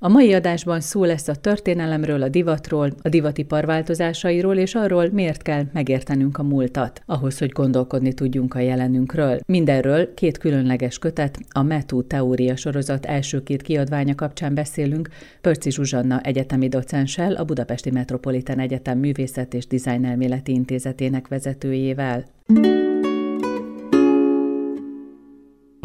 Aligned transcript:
A 0.00 0.08
mai 0.08 0.32
adásban 0.32 0.80
szó 0.80 1.04
lesz 1.04 1.28
a 1.28 1.34
történelemről, 1.34 2.22
a 2.22 2.28
divatról, 2.28 2.92
a 3.02 3.08
divatipar 3.08 3.64
változásairól, 3.64 4.56
és 4.56 4.74
arról, 4.74 5.08
miért 5.12 5.42
kell 5.42 5.64
megértenünk 5.72 6.38
a 6.38 6.42
múltat, 6.42 7.02
ahhoz, 7.06 7.38
hogy 7.38 7.50
gondolkodni 7.50 8.12
tudjunk 8.12 8.54
a 8.54 8.58
jelenünkről. 8.58 9.38
Mindenről 9.46 10.14
két 10.14 10.38
különleges 10.38 10.98
kötet, 10.98 11.38
a 11.50 11.62
METU 11.62 12.02
teória 12.02 12.56
sorozat 12.56 13.06
első 13.06 13.42
két 13.42 13.62
kiadványa 13.62 14.14
kapcsán 14.14 14.54
beszélünk 14.54 15.08
Pörci 15.40 15.70
Zsuzsanna 15.70 16.20
egyetemi 16.20 16.68
docenssel, 16.68 17.34
a 17.34 17.44
Budapesti 17.44 17.90
Metropolitan 17.90 18.58
Egyetem 18.58 18.98
Művészet 18.98 19.54
és 19.54 19.66
Dizájn 19.66 20.04
Elméleti 20.04 20.52
Intézetének 20.52 21.28
vezetőjével. 21.28 22.24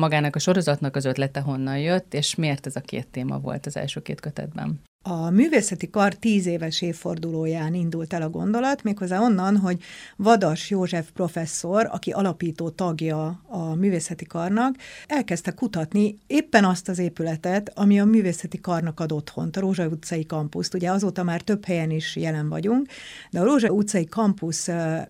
Magának 0.01 0.35
a 0.35 0.39
sorozatnak 0.39 0.95
az 0.95 1.05
ötlete 1.05 1.39
honnan 1.39 1.79
jött, 1.79 2.13
és 2.13 2.35
miért 2.35 2.65
ez 2.65 2.75
a 2.75 2.81
két 2.81 3.07
téma 3.07 3.39
volt 3.39 3.65
az 3.65 3.77
első 3.77 4.01
két 4.01 4.19
kötetben? 4.19 4.81
A 5.03 5.29
művészeti 5.29 5.89
kar 5.89 6.13
tíz 6.13 6.45
éves 6.45 6.81
évfordulóján 6.81 7.73
indult 7.73 8.13
el 8.13 8.21
a 8.21 8.29
gondolat, 8.29 8.83
méghozzá 8.83 9.19
onnan, 9.19 9.57
hogy 9.57 9.81
Vadas 10.15 10.69
József 10.69 11.09
professzor, 11.13 11.87
aki 11.91 12.11
alapító 12.11 12.69
tagja 12.69 13.41
a 13.47 13.75
művészeti 13.75 14.25
karnak, 14.25 14.75
elkezdte 15.07 15.51
kutatni 15.51 16.17
éppen 16.27 16.65
azt 16.65 16.89
az 16.89 16.99
épületet, 16.99 17.71
ami 17.75 17.99
a 17.99 18.05
művészeti 18.05 18.59
karnak 18.59 18.99
ad 18.99 19.11
otthont, 19.11 19.57
a 19.57 19.59
Rózsa 19.59 19.87
utcai 19.87 20.25
kampuszt. 20.25 20.73
Ugye 20.73 20.91
azóta 20.91 21.23
már 21.23 21.41
több 21.41 21.65
helyen 21.65 21.91
is 21.91 22.15
jelen 22.15 22.49
vagyunk, 22.49 22.87
de 23.31 23.39
a 23.39 23.43
Rózsa 23.43 23.69
utcai 23.69 24.05
kampusz 24.05 24.69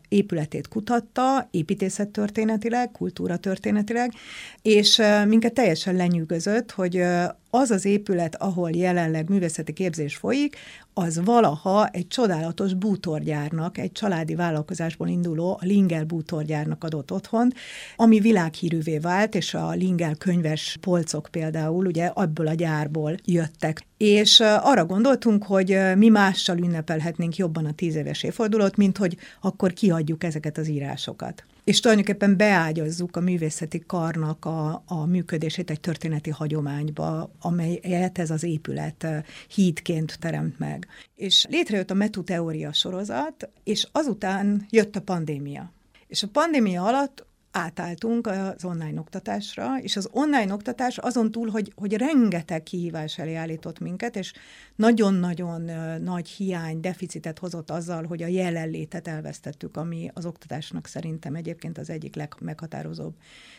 épületét 0.10 0.68
kutatta, 0.68 1.48
építészettörténetileg, 1.52 2.92
kultúratörténetileg, 2.92 4.14
és 4.62 5.02
minket 5.28 5.54
teljesen 5.54 5.96
lenyűgözött, 5.96 6.72
hogy 6.72 7.04
az 7.52 7.72
az 7.72 7.86
épület, 7.86 8.36
ahol 8.36 8.70
jelenleg 8.70 9.30
művészeti 9.30 9.74
képzés 9.74 10.16
folyik, 10.16 10.56
az 10.94 11.22
valaha 11.24 11.88
egy 11.88 12.08
csodálatos 12.08 12.74
bútorgyárnak, 12.74 13.78
egy 13.78 13.92
családi 13.92 14.36
vállalkozásból 14.36 15.08
induló 15.08 15.58
a 15.62 15.66
Lingel 15.66 16.06
bútorgyárnak 16.06 16.84
adott 16.84 17.12
otthon, 17.12 17.54
ami 17.96 18.20
világhírűvé 18.20 18.98
vált, 18.98 19.36
és 19.36 19.54
a 19.54 19.70
Lingel 19.70 20.16
könyves 20.16 20.78
polcok 20.82 21.28
például 21.32 21.86
ugye 21.86 22.06
abból 22.06 22.48
a 22.48 22.54
gyárból 22.54 23.16
jöttek. 23.26 23.86
És 23.98 24.40
arra 24.40 24.86
gondoltunk, 24.86 25.44
hogy 25.44 25.78
mi 25.96 26.10
mással 26.10 26.58
ünnepelhetnénk 26.58 27.36
jobban 27.36 27.66
a 27.66 27.74
tíz 27.74 27.96
éves 27.96 28.24
évfordulót, 28.24 28.78
mint 28.78 28.98
hogy 28.98 29.18
akkor 29.42 29.74
kiadjuk 29.74 30.24
ezeket 30.24 30.58
az 30.58 30.70
írásokat 30.70 31.46
és 31.64 31.80
tulajdonképpen 31.80 32.38
beágyazzuk 32.38 33.16
a 33.16 33.20
művészeti 33.20 33.84
karnak 33.88 34.46
a, 34.46 34.84
a 34.86 35.06
működését 35.06 35.70
egy 35.70 35.80
történeti 35.80 36.30
hagyományba, 36.30 37.32
amelyet 37.40 38.20
ez 38.20 38.30
az 38.30 38.44
épület 38.44 39.08
hídként 39.48 40.18
teremt 40.20 40.60
meg. 40.60 40.81
És 41.16 41.46
létrejött 41.50 41.92
a 41.92 41.94
Metu 41.94 42.24
teória 42.24 42.74
sorozat, 42.74 43.50
és 43.64 43.88
azután 43.92 44.66
jött 44.70 44.96
a 44.96 45.02
pandémia. 45.02 45.72
És 46.08 46.24
a 46.24 46.28
pandémia 46.28 46.84
alatt 46.84 47.26
átálltunk 47.52 48.28
az 48.28 48.66
online 48.66 49.00
oktatásra, 49.00 49.80
és 49.80 49.96
az 49.96 50.10
online 50.12 50.54
oktatás 50.54 50.98
azon 50.98 51.32
túl, 51.32 51.50
hogy, 51.50 51.74
hogy 51.76 51.94
rengeteg 51.94 52.64
kihívás 52.64 53.18
elé 53.18 53.36
állított 53.36 53.80
minket, 53.80 54.16
és 54.16 54.34
nagyon-nagyon 54.76 55.62
nagy 56.02 56.30
hiány, 56.30 56.80
deficitet 56.80 57.40
hozott 57.40 57.70
azzal, 57.70 58.06
hogy 58.06 58.24
a 58.24 58.28
jelenlétet 58.28 59.08
elvesztettük, 59.08 59.78
ami 59.78 60.12
az 60.14 60.26
oktatásnak 60.26 60.88
szerintem 60.88 61.36
egyébként 61.36 61.78
az 61.78 61.90
egyik 61.90 62.16
legmeghatározóbb 62.16 63.16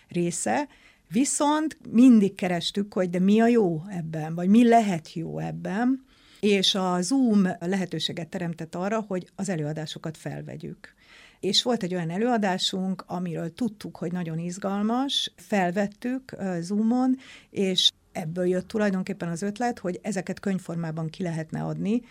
része, 0.08 0.68
Viszont 1.12 1.78
mindig 1.90 2.34
kerestük, 2.34 2.92
hogy 2.92 3.10
de 3.10 3.18
mi 3.18 3.40
a 3.40 3.46
jó 3.46 3.82
ebben, 3.88 4.34
vagy 4.34 4.48
mi 4.48 4.68
lehet 4.68 5.12
jó 5.12 5.38
ebben, 5.38 6.04
és 6.42 6.74
a 6.74 7.00
Zoom 7.00 7.48
lehetőséget 7.60 8.28
teremtett 8.28 8.74
arra, 8.74 9.04
hogy 9.08 9.30
az 9.36 9.48
előadásokat 9.48 10.16
felvegyük. 10.16 10.94
És 11.40 11.62
volt 11.62 11.82
egy 11.82 11.94
olyan 11.94 12.10
előadásunk, 12.10 13.04
amiről 13.06 13.54
tudtuk, 13.54 13.96
hogy 13.96 14.12
nagyon 14.12 14.38
izgalmas, 14.38 15.32
felvettük 15.36 16.36
Zoomon, 16.60 17.16
és 17.50 17.90
ebből 18.12 18.46
jött 18.46 18.68
tulajdonképpen 18.68 19.28
az 19.28 19.42
ötlet, 19.42 19.78
hogy 19.78 19.98
ezeket 20.02 20.40
könyvformában 20.40 21.08
ki 21.08 21.22
lehetne 21.22 21.62
adni, 21.62 22.02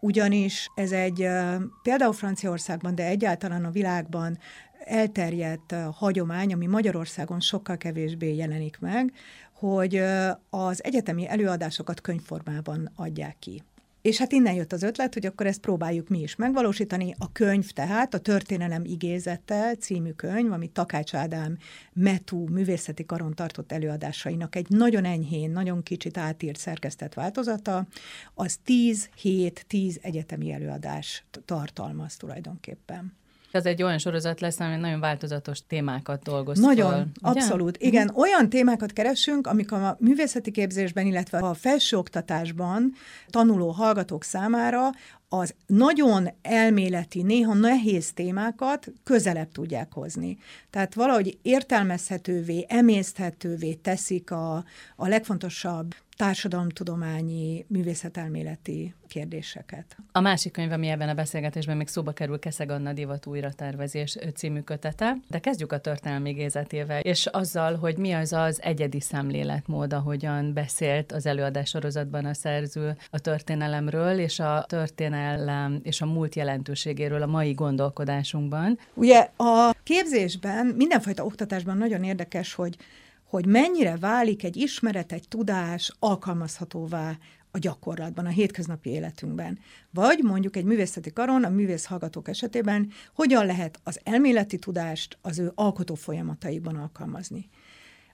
ugyanis 0.00 0.70
ez 0.74 0.92
egy 0.92 1.28
például 1.82 2.12
Franciaországban, 2.12 2.94
de 2.94 3.06
egyáltalán 3.06 3.64
a 3.64 3.70
világban 3.70 4.38
elterjedt 4.84 5.74
hagyomány, 5.92 6.52
ami 6.52 6.66
Magyarországon 6.66 7.40
sokkal 7.40 7.76
kevésbé 7.76 8.34
jelenik 8.34 8.78
meg, 8.78 9.12
hogy 9.62 10.02
az 10.50 10.84
egyetemi 10.84 11.28
előadásokat 11.28 12.00
könyvformában 12.00 12.90
adják 12.94 13.36
ki. 13.38 13.62
És 14.00 14.18
hát 14.18 14.32
innen 14.32 14.54
jött 14.54 14.72
az 14.72 14.82
ötlet, 14.82 15.14
hogy 15.14 15.26
akkor 15.26 15.46
ezt 15.46 15.60
próbáljuk 15.60 16.08
mi 16.08 16.20
is 16.20 16.36
megvalósítani. 16.36 17.14
A 17.18 17.32
könyv 17.32 17.70
tehát, 17.70 18.14
a 18.14 18.18
Történelem 18.18 18.84
igézete 18.84 19.74
című 19.74 20.10
könyv, 20.10 20.52
ami 20.52 20.68
Takács 20.68 21.14
Ádám 21.14 21.56
Metú 21.92 22.48
művészeti 22.48 23.04
karon 23.04 23.34
tartott 23.34 23.72
előadásainak 23.72 24.56
egy 24.56 24.68
nagyon 24.68 25.04
enyhén, 25.04 25.50
nagyon 25.50 25.82
kicsit 25.82 26.18
átírt 26.18 26.58
szerkesztett 26.58 27.14
változata, 27.14 27.86
az 28.34 28.58
10 28.64 29.08
hét, 29.16 29.64
10 29.66 29.98
egyetemi 30.02 30.52
előadást 30.52 31.24
tartalmaz 31.44 32.16
tulajdonképpen. 32.16 33.20
Ez 33.52 33.66
egy 33.66 33.82
olyan 33.82 33.98
sorozat 33.98 34.40
lesz, 34.40 34.60
ami 34.60 34.76
nagyon 34.76 35.00
változatos 35.00 35.58
témákat 35.66 36.22
dolgoz 36.22 36.58
Nagyon, 36.58 36.90
fel, 36.90 37.08
abszolút. 37.20 37.76
Ugye? 37.76 37.86
Igen, 37.86 38.10
mm. 38.12 38.16
olyan 38.16 38.48
témákat 38.48 38.92
keresünk, 38.92 39.46
amik 39.46 39.72
a 39.72 39.96
művészeti 40.00 40.50
képzésben, 40.50 41.06
illetve 41.06 41.38
a 41.38 41.54
felsőoktatásban 41.54 42.92
tanuló 43.30 43.70
hallgatók 43.70 44.24
számára 44.24 44.90
az 45.28 45.54
nagyon 45.66 46.28
elméleti, 46.42 47.22
néha 47.22 47.54
nehéz 47.54 48.12
témákat 48.12 48.92
közelebb 49.04 49.52
tudják 49.52 49.92
hozni. 49.92 50.38
Tehát 50.70 50.94
valahogy 50.94 51.38
értelmezhetővé, 51.42 52.66
emészthetővé 52.68 53.74
teszik 53.74 54.30
a, 54.30 54.64
a 54.96 55.08
legfontosabb 55.08 55.94
társadalomtudományi, 56.16 57.64
művészetelméleti 57.68 58.94
kérdéseket. 59.08 59.96
A 60.12 60.20
másik 60.20 60.52
könyv, 60.52 60.72
ami 60.72 60.88
ebben 60.88 61.08
a 61.08 61.14
beszélgetésben 61.14 61.76
még 61.76 61.88
szóba 61.88 62.12
kerül, 62.12 62.38
Keszeg 62.38 62.70
Anna 62.70 62.92
Divat 62.92 63.26
újratervezés 63.26 64.18
című 64.34 64.60
kötete, 64.60 65.16
de 65.28 65.38
kezdjük 65.38 65.72
a 65.72 65.78
történelmi 65.78 66.32
gézetével, 66.32 67.00
és 67.00 67.26
azzal, 67.26 67.76
hogy 67.76 67.96
mi 67.96 68.12
az 68.12 68.32
az 68.32 68.62
egyedi 68.62 69.00
szemléletmód, 69.00 69.92
ahogyan 69.92 70.52
beszélt 70.52 71.12
az 71.12 71.26
előadás 71.26 71.68
sorozatban 71.68 72.24
a 72.24 72.34
szerző 72.34 72.96
a 73.10 73.18
történelemről, 73.18 74.18
és 74.18 74.38
a 74.38 74.64
történelem 74.68 75.80
és 75.82 76.00
a 76.00 76.06
múlt 76.06 76.34
jelentőségéről 76.34 77.22
a 77.22 77.26
mai 77.26 77.52
gondolkodásunkban. 77.52 78.78
Ugye 78.94 79.28
a 79.36 79.74
képzésben, 79.82 80.66
mindenfajta 80.66 81.24
oktatásban 81.24 81.76
nagyon 81.76 82.04
érdekes, 82.04 82.54
hogy 82.54 82.76
hogy 83.32 83.46
mennyire 83.46 83.96
válik 83.96 84.44
egy 84.44 84.56
ismeret, 84.56 85.12
egy 85.12 85.28
tudás 85.28 85.92
alkalmazhatóvá 85.98 87.18
a 87.50 87.58
gyakorlatban, 87.58 88.26
a 88.26 88.28
hétköznapi 88.28 88.90
életünkben. 88.90 89.58
Vagy 89.90 90.18
mondjuk 90.22 90.56
egy 90.56 90.64
művészeti 90.64 91.12
karon, 91.12 91.44
a 91.44 91.48
művész 91.48 91.84
hallgatók 91.84 92.28
esetében, 92.28 92.92
hogyan 93.14 93.46
lehet 93.46 93.80
az 93.82 94.00
elméleti 94.04 94.58
tudást 94.58 95.18
az 95.22 95.38
ő 95.38 95.52
alkotó 95.54 95.94
folyamataiban 95.94 96.76
alkalmazni. 96.76 97.48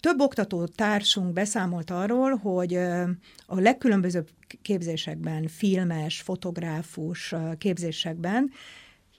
Több 0.01 0.21
oktató 0.21 0.67
társunk 0.67 1.33
beszámolt 1.33 1.91
arról, 1.91 2.37
hogy 2.37 2.75
a 3.47 3.61
legkülönbözőbb 3.61 4.29
képzésekben, 4.63 5.49
filmes, 5.49 6.21
fotográfus 6.21 7.35
képzésekben 7.59 8.51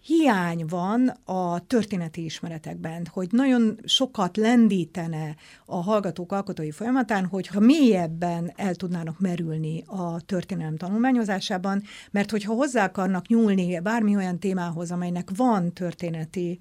hiány 0.01 0.65
van 0.65 1.07
a 1.25 1.59
történeti 1.59 2.23
ismeretekben, 2.23 3.07
hogy 3.11 3.27
nagyon 3.31 3.79
sokat 3.83 4.37
lendítene 4.37 5.35
a 5.65 5.75
hallgatók 5.75 6.31
alkotói 6.31 6.71
folyamatán, 6.71 7.25
hogyha 7.25 7.59
mélyebben 7.59 8.51
el 8.55 8.75
tudnának 8.75 9.19
merülni 9.19 9.83
a 9.87 10.21
történelem 10.21 10.77
tanulmányozásában, 10.77 11.83
mert 12.11 12.31
hogyha 12.31 12.53
hozzá 12.53 12.85
akarnak 12.85 13.27
nyúlni 13.27 13.79
bármi 13.79 14.15
olyan 14.15 14.39
témához, 14.39 14.91
amelynek 14.91 15.29
van 15.35 15.73
történeti 15.73 16.59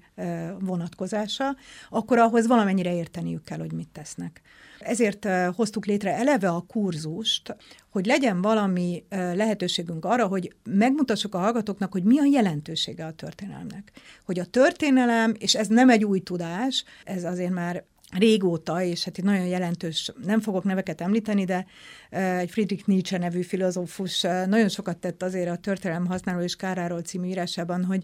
vonatkozása, 0.59 1.55
akkor 1.89 2.17
ahhoz 2.17 2.47
valamennyire 2.47 2.95
érteniük 2.95 3.43
kell, 3.43 3.59
hogy 3.59 3.73
mit 3.73 3.89
tesznek. 3.89 4.41
Ezért 4.79 5.27
hoztuk 5.55 5.85
létre 5.85 6.15
eleve 6.15 6.49
a 6.49 6.65
kurzust, 6.67 7.55
hogy 7.89 8.05
legyen 8.05 8.41
valami 8.41 9.03
lehetőségünk 9.09 10.05
arra, 10.05 10.27
hogy 10.27 10.55
megmutassuk 10.63 11.35
a 11.35 11.39
hallgatóknak, 11.39 11.91
hogy 11.91 12.03
mi 12.03 12.19
a 12.19 12.25
jelentősége 12.31 13.05
a 13.05 13.11
történelemnek. 13.11 13.91
Hogy 14.25 14.39
a 14.39 14.45
történelem, 14.45 15.33
és 15.37 15.55
ez 15.55 15.67
nem 15.67 15.89
egy 15.89 16.05
új 16.05 16.19
tudás, 16.19 16.83
ez 17.03 17.23
azért 17.23 17.53
már 17.53 17.83
régóta, 18.17 18.83
és 18.83 19.03
hát 19.03 19.17
itt 19.17 19.23
nagyon 19.23 19.45
jelentős, 19.45 20.11
nem 20.25 20.39
fogok 20.39 20.63
neveket 20.63 21.01
említeni, 21.01 21.45
de 21.45 21.65
egy 22.09 22.49
Friedrich 22.49 22.87
Nietzsche 22.87 23.17
nevű 23.17 23.41
filozófus 23.41 24.21
nagyon 24.21 24.69
sokat 24.69 24.97
tett 24.97 25.23
azért 25.23 25.49
a 25.49 25.55
Történelem 25.55 26.05
használó 26.05 26.41
és 26.41 26.55
káráról 26.55 27.01
című 27.01 27.27
írásában, 27.27 27.85
hogy, 27.85 28.03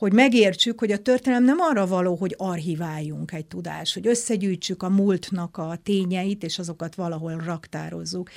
hogy 0.00 0.12
megértsük, 0.12 0.78
hogy 0.78 0.92
a 0.92 0.98
történelem 0.98 1.44
nem 1.44 1.60
arra 1.60 1.86
való, 1.86 2.14
hogy 2.14 2.34
archiváljunk 2.38 3.32
egy 3.32 3.46
tudást, 3.46 3.94
hogy 3.94 4.06
összegyűjtsük 4.06 4.82
a 4.82 4.88
múltnak 4.88 5.56
a 5.56 5.78
tényeit, 5.82 6.42
és 6.42 6.58
azokat 6.58 6.94
valahol 6.94 7.36
raktározzuk, 7.44 8.30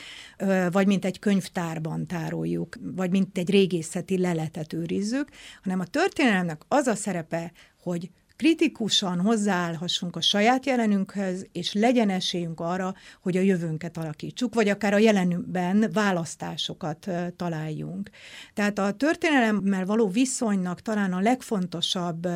vagy 0.71 0.87
mint 0.87 1.05
egy 1.05 1.19
könyvtárban 1.19 2.07
tároljuk, 2.07 2.75
vagy 2.95 3.09
mint 3.09 3.37
egy 3.37 3.49
régészeti 3.49 4.17
leletet 4.17 4.73
őrizzük, 4.73 5.29
hanem 5.63 5.79
a 5.79 5.85
történelemnek 5.85 6.61
az 6.67 6.87
a 6.87 6.95
szerepe, 6.95 7.51
hogy 7.83 8.09
kritikusan 8.43 9.19
hozzáállhassunk 9.19 10.15
a 10.15 10.21
saját 10.21 10.65
jelenünkhöz, 10.65 11.47
és 11.51 11.73
legyen 11.73 12.09
esélyünk 12.09 12.59
arra, 12.59 12.93
hogy 13.21 13.37
a 13.37 13.41
jövőnket 13.41 13.97
alakítsuk, 13.97 14.53
vagy 14.53 14.69
akár 14.69 14.93
a 14.93 14.97
jelenben 14.97 15.89
választásokat 15.93 17.07
találjunk. 17.35 18.09
Tehát 18.53 18.79
a 18.79 18.91
történelemmel 18.91 19.85
való 19.85 20.07
viszonynak 20.07 20.81
talán 20.81 21.13
a 21.13 21.19
legfontosabb 21.19 22.27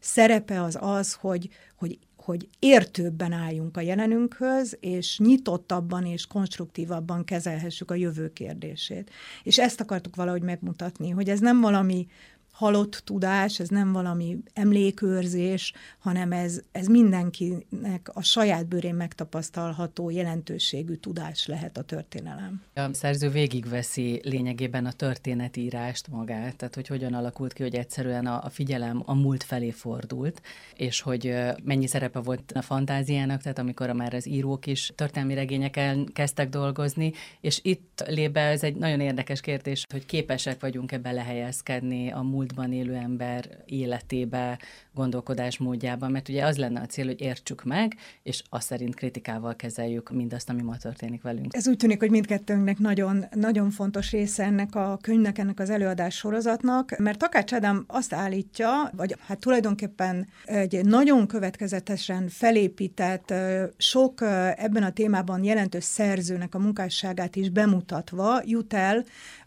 szerepe 0.00 0.62
az 0.62 0.78
az, 0.80 1.12
hogy, 1.12 1.48
hogy 1.76 1.98
hogy 2.24 2.48
értőbben 2.58 3.32
álljunk 3.32 3.76
a 3.76 3.80
jelenünkhöz, 3.80 4.76
és 4.80 5.18
nyitottabban 5.18 6.06
és 6.06 6.26
konstruktívabban 6.26 7.24
kezelhessük 7.24 7.90
a 7.90 7.94
jövő 7.94 8.32
kérdését. 8.32 9.10
És 9.42 9.58
ezt 9.58 9.80
akartuk 9.80 10.16
valahogy 10.16 10.42
megmutatni, 10.42 11.10
hogy 11.10 11.28
ez 11.28 11.40
nem 11.40 11.60
valami 11.60 12.06
halott 12.54 13.02
tudás, 13.04 13.60
ez 13.60 13.68
nem 13.68 13.92
valami 13.92 14.38
emlékőrzés, 14.52 15.72
hanem 15.98 16.32
ez, 16.32 16.60
ez 16.72 16.86
mindenkinek 16.86 18.10
a 18.12 18.22
saját 18.22 18.66
bőrén 18.66 18.94
megtapasztalható 18.94 20.10
jelentőségű 20.10 20.94
tudás 20.94 21.46
lehet 21.46 21.76
a 21.76 21.82
történelem. 21.82 22.62
A 22.74 22.92
szerző 22.92 23.28
végigveszi 23.28 24.20
lényegében 24.24 24.86
a 24.86 24.92
történetírást 24.92 26.08
magát, 26.08 26.56
tehát 26.56 26.74
hogy 26.74 26.86
hogyan 26.86 27.14
alakult 27.14 27.52
ki, 27.52 27.62
hogy 27.62 27.74
egyszerűen 27.74 28.26
a, 28.26 28.44
a 28.44 28.48
figyelem 28.48 29.02
a 29.04 29.14
múlt 29.14 29.42
felé 29.42 29.70
fordult, 29.70 30.42
és 30.76 31.00
hogy 31.00 31.34
mennyi 31.62 31.86
szerepe 31.86 32.18
volt 32.18 32.52
a 32.52 32.62
fantáziának, 32.62 33.42
tehát 33.42 33.58
amikor 33.58 33.92
már 33.92 34.14
az 34.14 34.28
írók 34.28 34.66
is 34.66 34.92
történelmi 34.94 35.34
regényeken 35.34 36.08
kezdtek 36.12 36.48
dolgozni, 36.48 37.12
és 37.40 37.60
itt 37.62 38.04
lép 38.06 38.32
be 38.32 38.40
ez 38.40 38.62
egy 38.62 38.76
nagyon 38.76 39.00
érdekes 39.00 39.40
kérdés, 39.40 39.84
hogy 39.92 40.06
képesek 40.06 40.60
vagyunk-e 40.60 40.98
belehelyezkedni 40.98 42.10
a 42.10 42.22
múlt 42.22 42.43
múltban 42.44 42.72
élő 42.72 42.94
ember 42.94 43.62
életébe, 43.64 44.58
gondolkodásmódjában, 44.94 46.10
mert 46.10 46.28
ugye 46.28 46.44
az 46.44 46.56
lenne 46.56 46.80
a 46.80 46.86
cél, 46.86 47.06
hogy 47.06 47.20
értsük 47.20 47.64
meg, 47.64 47.96
és 48.22 48.42
azt 48.48 48.66
szerint 48.66 48.94
kritikával 48.94 49.56
kezeljük 49.56 50.10
mindazt, 50.10 50.50
ami 50.50 50.62
ma 50.62 50.76
történik 50.76 51.22
velünk. 51.22 51.54
Ez 51.54 51.68
úgy 51.68 51.76
tűnik, 51.76 51.98
hogy 51.98 52.10
mindkettőnknek 52.10 52.78
nagyon, 52.78 53.24
nagyon 53.34 53.70
fontos 53.70 54.10
része 54.10 54.44
ennek 54.44 54.74
a 54.74 54.98
könyvnek, 55.02 55.38
ennek 55.38 55.60
az 55.60 55.70
előadás 55.70 56.14
sorozatnak, 56.16 56.98
mert 56.98 57.18
Takács 57.18 57.52
Ádám 57.52 57.84
azt 57.86 58.12
állítja, 58.12 58.90
vagy 58.96 59.16
hát 59.26 59.38
tulajdonképpen 59.38 60.28
egy 60.44 60.84
nagyon 60.84 61.26
következetesen 61.26 62.28
felépített, 62.28 63.34
sok 63.76 64.20
ebben 64.56 64.82
a 64.82 64.92
témában 64.92 65.44
jelentős 65.44 65.84
szerzőnek 65.84 66.54
a 66.54 66.58
munkásságát 66.58 67.36
is 67.36 67.50
bemutatva 67.50 68.40
jut 68.44 68.74
el 68.74 69.04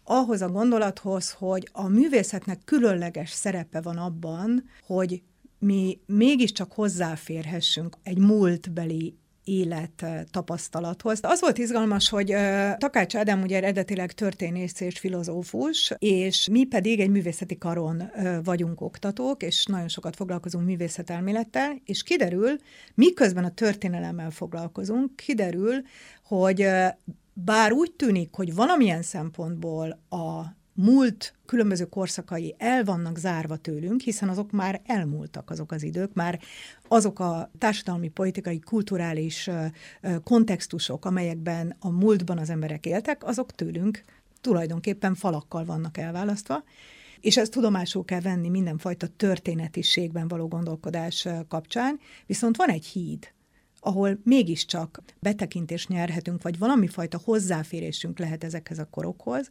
ahhoz 0.09 0.41
a 0.41 0.49
gondolathoz, 0.49 1.31
hogy 1.31 1.69
a 1.71 1.87
művészetnek 1.87 2.59
különleges 2.65 3.29
szerepe 3.29 3.81
van 3.81 3.97
abban, 3.97 4.63
hogy 4.85 5.21
mi 5.59 5.99
mégiscsak 6.05 6.71
hozzáférhessünk 6.71 7.97
egy 8.03 8.17
múltbeli 8.17 9.17
élet 9.43 10.05
tapasztalathoz. 10.31 11.19
Az 11.21 11.41
volt 11.41 11.57
izgalmas, 11.57 12.09
hogy 12.09 12.35
Takács 12.77 13.15
Ádám 13.15 13.41
ugye 13.41 13.57
eredetileg 13.57 14.11
történész 14.11 14.79
és 14.79 14.99
filozófus, 14.99 15.93
és 15.97 16.47
mi 16.51 16.63
pedig 16.65 16.99
egy 16.99 17.09
művészeti 17.09 17.57
karon 17.57 18.11
vagyunk 18.43 18.81
oktatók, 18.81 19.43
és 19.43 19.65
nagyon 19.65 19.87
sokat 19.87 20.15
foglalkozunk 20.15 20.65
művészetelmélettel, 20.65 21.81
és 21.85 22.03
kiderül, 22.03 22.55
miközben 22.93 23.43
a 23.43 23.53
történelemmel 23.53 24.31
foglalkozunk, 24.31 25.15
kiderül, 25.15 25.81
hogy 26.23 26.67
bár 27.45 27.71
úgy 27.71 27.91
tűnik, 27.91 28.29
hogy 28.31 28.55
valamilyen 28.55 29.01
szempontból 29.01 29.99
a 30.09 30.55
múlt 30.73 31.33
különböző 31.45 31.85
korszakai 31.85 32.55
el 32.57 32.83
vannak 32.83 33.17
zárva 33.17 33.55
tőlünk, 33.55 34.01
hiszen 34.01 34.29
azok 34.29 34.51
már 34.51 34.81
elmúltak 34.85 35.49
azok 35.49 35.71
az 35.71 35.83
idők, 35.83 36.13
már 36.13 36.39
azok 36.87 37.19
a 37.19 37.51
társadalmi, 37.57 38.07
politikai, 38.07 38.59
kulturális 38.59 39.49
kontextusok, 40.23 41.05
amelyekben 41.05 41.75
a 41.79 41.89
múltban 41.89 42.37
az 42.37 42.49
emberek 42.49 42.85
éltek, 42.85 43.23
azok 43.23 43.51
tőlünk 43.51 44.03
tulajdonképpen 44.41 45.15
falakkal 45.15 45.65
vannak 45.65 45.97
elválasztva, 45.97 46.63
és 47.19 47.37
ezt 47.37 47.51
tudomásul 47.51 48.05
kell 48.05 48.21
venni 48.21 48.49
mindenfajta 48.49 49.07
történetiségben 49.07 50.27
való 50.27 50.47
gondolkodás 50.47 51.27
kapcsán, 51.47 51.99
viszont 52.25 52.57
van 52.57 52.69
egy 52.69 52.85
híd, 52.85 53.35
ahol 53.87 54.19
mégiscsak 54.23 55.01
betekintést 55.19 55.89
nyerhetünk, 55.89 56.41
vagy 56.41 56.57
valami 56.57 56.87
fajta 56.87 57.21
hozzáférésünk 57.23 58.19
lehet 58.19 58.43
ezekhez 58.43 58.79
a 58.79 58.87
korokhoz, 58.91 59.47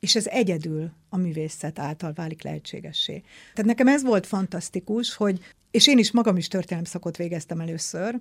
és 0.00 0.16
ez 0.16 0.26
egyedül 0.26 0.90
a 1.08 1.16
művészet 1.16 1.78
által 1.78 2.12
válik 2.12 2.42
lehetségessé. 2.42 3.22
Tehát 3.54 3.70
nekem 3.70 3.88
ez 3.88 4.02
volt 4.02 4.26
fantasztikus, 4.26 5.14
hogy, 5.14 5.40
és 5.70 5.86
én 5.86 5.98
is 5.98 6.10
magam 6.10 6.36
is 6.36 6.48
történelemszakot 6.48 7.16
végeztem 7.16 7.60
először, 7.60 8.20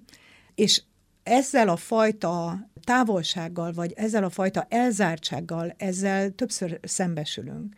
és 0.55 0.81
ezzel 1.23 1.69
a 1.69 1.75
fajta 1.75 2.59
távolsággal, 2.83 3.71
vagy 3.73 3.93
ezzel 3.95 4.23
a 4.23 4.29
fajta 4.29 4.65
elzártsággal, 4.69 5.73
ezzel 5.77 6.29
többször 6.29 6.79
szembesülünk. 6.83 7.75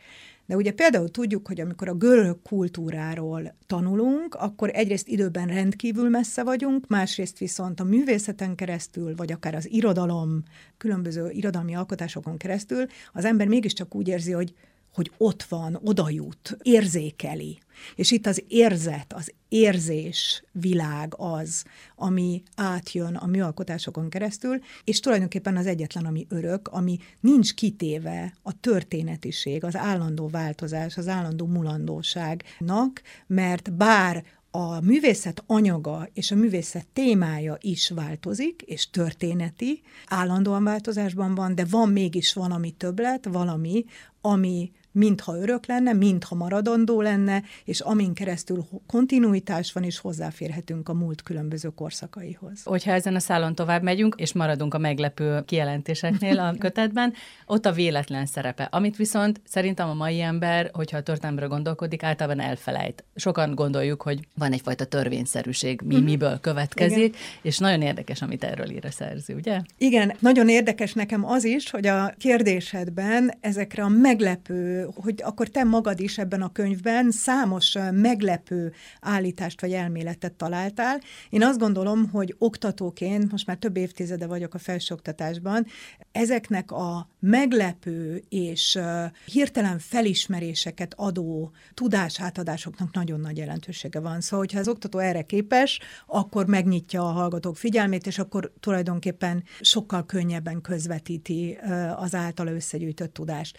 De 0.51 0.57
ugye 0.57 0.71
például 0.71 1.12
tudjuk, 1.12 1.48
hogy 1.48 1.62
amikor 1.62 1.88
a 1.88 1.94
görög 1.94 2.42
kultúráról 2.42 3.56
tanulunk, 3.68 4.36
akkor 4.36 4.69
egyrészt 4.74 5.07
időben 5.07 5.48
rendkívül 5.48 6.09
messze 6.09 6.44
vagyunk, 6.44 6.88
másrészt 6.88 7.38
viszont 7.38 7.80
a 7.80 7.83
művészeten 7.83 8.56
keresztül, 8.56 9.15
vagy 9.15 9.31
akár 9.31 9.56
az 9.56 9.71
irodalom, 9.71 10.44
különböző 10.77 11.30
irodalmi 11.30 11.75
alkotásokon 11.75 12.38
keresztül 12.38 12.86
az 13.13 13.25
ember 13.25 13.48
mégiscsak 13.48 13.95
úgy 13.95 14.07
érzi, 14.07 14.31
hogy 14.31 14.53
hogy 14.94 15.12
ott 15.18 15.44
van, 15.44 15.80
oda 15.84 16.10
jut, 16.10 16.58
érzékeli. 16.62 17.60
És 17.96 18.12
itt 18.12 18.26
az 18.26 18.44
érzet, 18.48 19.14
az 19.14 19.34
érzés 19.50 20.44
világ 20.52 21.14
az, 21.18 21.64
ami 21.96 22.44
átjön 22.56 23.16
a 23.16 23.26
műalkotásokon 23.26 24.10
keresztül, 24.10 24.60
és 24.84 25.00
tulajdonképpen 25.00 25.58
az 25.58 25.66
egyetlen, 25.66 26.06
ami 26.06 26.26
örök, 26.30 26.68
ami 26.68 26.98
nincs 27.20 27.54
kitéve 27.54 28.34
a 28.44 28.60
történetiség, 28.60 29.64
az 29.64 29.76
állandó 29.76 30.28
változás, 30.28 30.98
az 30.98 31.08
állandó 31.08 31.46
mulandóságnak, 31.46 33.02
mert 33.28 33.74
bár 33.74 34.24
a 34.52 34.82
művészet 34.82 35.44
anyaga 35.48 36.08
és 36.14 36.32
a 36.32 36.36
művészet 36.36 36.88
témája 36.94 37.58
is 37.60 37.90
változik, 37.90 38.62
és 38.62 38.90
történeti, 38.90 39.82
állandóan 40.08 40.64
változásban 40.64 41.36
van, 41.36 41.56
de 41.56 41.66
van 41.70 41.90
mégis 41.90 42.34
valami 42.34 42.72
többlet, 42.72 43.26
valami, 43.26 43.86
ami 44.22 44.72
mintha 44.92 45.38
örök 45.38 45.65
lenne, 45.65 45.94
mintha 45.94 46.36
maradandó 46.36 47.01
lenne, 47.01 47.44
és 47.65 47.80
amin 47.80 48.13
keresztül 48.13 48.65
kontinuitás 48.88 49.74
van, 49.74 49.84
és 49.84 49.98
hozzáférhetünk 49.98 50.89
a 50.89 50.94
múlt 50.94 51.22
különböző 51.22 51.70
korszakaihoz. 51.70 52.63
Hogyha 52.63 52.92
ezen 52.92 53.15
a 53.15 53.20
szálon 53.20 53.56
tovább 53.56 53.84
megyünk, 53.84 54.15
és 54.18 54.34
maradunk 54.34 54.74
a 54.74 54.77
meglepő 54.77 55.44
kijelentéseknél 55.46 56.39
a 56.39 56.56
kötetben, 56.60 57.13
ott 57.46 57.65
a 57.65 57.72
véletlen 57.72 58.25
szerepe, 58.25 58.63
amit 58.63 58.96
viszont 58.96 59.42
szerintem 59.44 59.89
a 59.89 59.94
mai 59.94 60.22
ember, 60.22 60.70
hogyha 60.74 60.98
a 60.98 61.04
történelemről 61.04 61.50
gondolkodik, 61.50 62.04
általában 62.04 62.39
elfelejt. 62.46 63.04
Sokan 63.15 63.56
gondoljuk, 63.56 64.01
hogy 64.01 64.20
van 64.36 64.51
egyfajta 64.51 64.86
törvényszerűség, 64.86 65.82
mi 65.84 65.96
mm-hmm. 65.96 66.04
miből 66.04 66.39
következik, 66.39 66.98
Igen. 66.98 67.20
és 67.42 67.58
nagyon 67.58 67.82
érdekes, 67.82 68.22
amit 68.22 68.44
erről 68.44 68.70
ír 68.70 68.86
a 68.86 68.92
szerző, 68.92 69.36
ugye? 69.36 69.62
Igen, 69.77 70.13
nagyon 70.20 70.50
érdekes 70.50 70.94
nekem 70.94 71.25
az 71.25 71.44
is, 71.44 71.70
hogy 71.70 71.88
a 71.88 72.13
kérdésedben 72.18 73.34
ezekre 73.39 73.84
a 73.84 73.88
meglepő 73.88 74.81
hogy 74.96 75.22
akkor 75.24 75.48
te 75.48 75.64
magad 75.64 76.00
is 76.00 76.18
ebben 76.18 76.42
a 76.42 76.52
könyvben 76.52 77.12
számos 77.12 77.78
meglepő 77.92 78.74
állítást 79.02 79.62
vagy 79.62 79.72
elméletet 79.72 80.34
találtál. 80.34 81.00
Én 81.30 81.44
azt 81.44 81.60
gondolom, 81.60 82.10
hogy 82.10 82.36
oktatóként, 82.38 83.32
most 83.32 83.48
már 83.48 83.58
több 83.58 83.78
évtizede 83.78 84.28
vagyok 84.28 84.54
a 84.54 84.58
felsőoktatásban, 84.58 85.66
ezeknek 86.12 86.72
a 86.72 87.10
meglepő 87.20 88.24
és 88.30 88.80
hirtelen 89.26 89.80
felismeréseket 89.80 90.94
adó 90.98 91.52
tudásátadásoknak 91.74 92.94
nagyon 92.94 93.20
nagy 93.20 93.38
jelentősége 93.38 94.00
van. 94.00 94.22
Szóval, 94.22 94.40
hogyha 94.40 94.60
az 94.60 94.68
oktató 94.68 95.00
erre 95.00 95.22
képes, 95.22 95.80
akkor 96.06 96.46
megnyitja 96.46 97.02
a 97.02 97.12
hallgatók 97.12 97.58
figyelmét, 97.58 98.08
és 98.08 98.20
akkor 98.20 98.52
tulajdonképpen 98.60 99.44
sokkal 99.60 100.06
könnyebben 100.06 100.62
közvetíti 100.62 101.58
az 101.96 102.16
általa 102.16 102.52
összegyűjtött 102.52 103.14
tudást. 103.14 103.58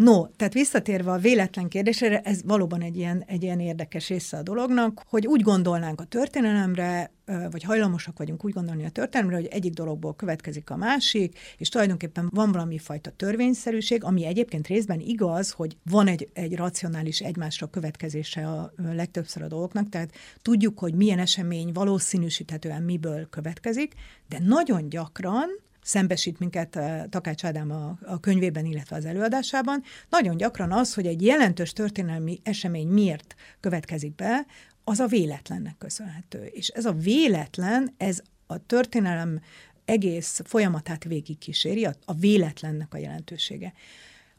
No, 0.00 0.26
tehát 0.36 0.52
visszatérve 0.52 1.10
a 1.10 1.18
véletlen 1.18 1.68
kérdésére, 1.68 2.20
ez 2.20 2.42
valóban 2.44 2.82
egy 2.82 2.96
ilyen, 2.96 3.24
egy 3.26 3.42
ilyen 3.42 3.60
érdekes 3.60 4.08
része 4.08 4.36
a 4.36 4.42
dolognak, 4.42 5.02
hogy 5.06 5.26
úgy 5.26 5.40
gondolnánk 5.40 6.00
a 6.00 6.04
történelemre, 6.04 7.12
vagy 7.50 7.62
hajlamosak 7.62 8.18
vagyunk 8.18 8.44
úgy 8.44 8.52
gondolni 8.52 8.84
a 8.84 8.90
történelemre, 8.90 9.36
hogy 9.36 9.46
egyik 9.46 9.72
dologból 9.72 10.14
következik 10.14 10.70
a 10.70 10.76
másik, 10.76 11.38
és 11.56 11.68
tulajdonképpen 11.68 12.28
van 12.34 12.52
valami 12.52 12.78
fajta 12.78 13.10
törvényszerűség, 13.10 14.04
ami 14.04 14.26
egyébként 14.26 14.66
részben 14.66 15.00
igaz, 15.00 15.50
hogy 15.50 15.76
van 15.90 16.06
egy, 16.06 16.28
egy 16.32 16.56
racionális 16.56 17.20
egymásra 17.20 17.66
következése 17.66 18.48
a 18.48 18.72
legtöbbször 18.76 19.42
a 19.42 19.48
dolgoknak, 19.48 19.88
tehát 19.88 20.12
tudjuk, 20.42 20.78
hogy 20.78 20.94
milyen 20.94 21.18
esemény 21.18 21.72
valószínűsíthetően 21.72 22.82
miből 22.82 23.28
következik, 23.28 23.94
de 24.28 24.38
nagyon 24.38 24.88
gyakran 24.88 25.48
szembesít 25.90 26.38
minket 26.38 26.76
eh, 26.76 27.02
Takács 27.08 27.44
Ádám 27.44 27.70
a, 27.70 27.98
a 28.04 28.20
könyvében, 28.20 28.64
illetve 28.64 28.96
az 28.96 29.04
előadásában, 29.04 29.82
nagyon 30.08 30.36
gyakran 30.36 30.72
az, 30.72 30.94
hogy 30.94 31.06
egy 31.06 31.22
jelentős 31.22 31.72
történelmi 31.72 32.40
esemény 32.42 32.88
miért 32.88 33.34
következik 33.60 34.14
be, 34.14 34.46
az 34.84 34.98
a 34.98 35.06
véletlennek 35.06 35.78
köszönhető. 35.78 36.44
És 36.44 36.68
ez 36.68 36.84
a 36.84 36.92
véletlen, 36.92 37.94
ez 37.96 38.22
a 38.46 38.66
történelem 38.66 39.40
egész 39.84 40.40
folyamatát 40.44 41.04
végigkíséri, 41.04 41.84
a, 41.84 41.94
a 42.04 42.14
véletlennek 42.14 42.94
a 42.94 42.98
jelentősége. 42.98 43.72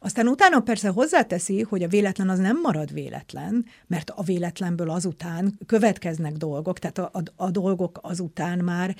Aztán 0.04 0.28
utána 0.28 0.60
persze 0.60 0.90
hozzáteszi, 0.90 1.62
hogy 1.62 1.84
a 1.84 1.88
véletlen 1.88 2.30
az 2.30 2.40
nem 2.40 2.60
marad 2.62 2.94
véletlen, 2.94 3.66
mert 3.88 4.10
a 4.10 4.22
véletlenből 4.24 4.90
azután 4.90 5.60
következnek 5.66 6.34
dolgok, 6.34 6.80
tehát 6.80 6.98
a, 6.98 7.10
a, 7.14 7.22
a 7.36 7.50
dolgok 7.50 8.00
azután 8.02 8.60
már 8.60 8.96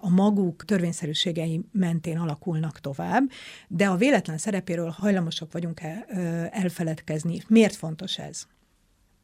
a 0.00 0.08
maguk 0.10 0.64
törvényszerűségei 0.64 1.60
mentén 1.72 2.18
alakulnak 2.18 2.80
tovább, 2.80 3.30
de 3.68 3.86
a 3.86 3.96
véletlen 3.96 4.38
szerepéről 4.38 4.94
hajlamosak 4.98 5.52
vagyunk 5.52 5.80
el, 5.80 6.04
elfeledkezni. 6.50 7.42
Miért 7.48 7.74
fontos 7.74 8.18
ez? 8.18 8.46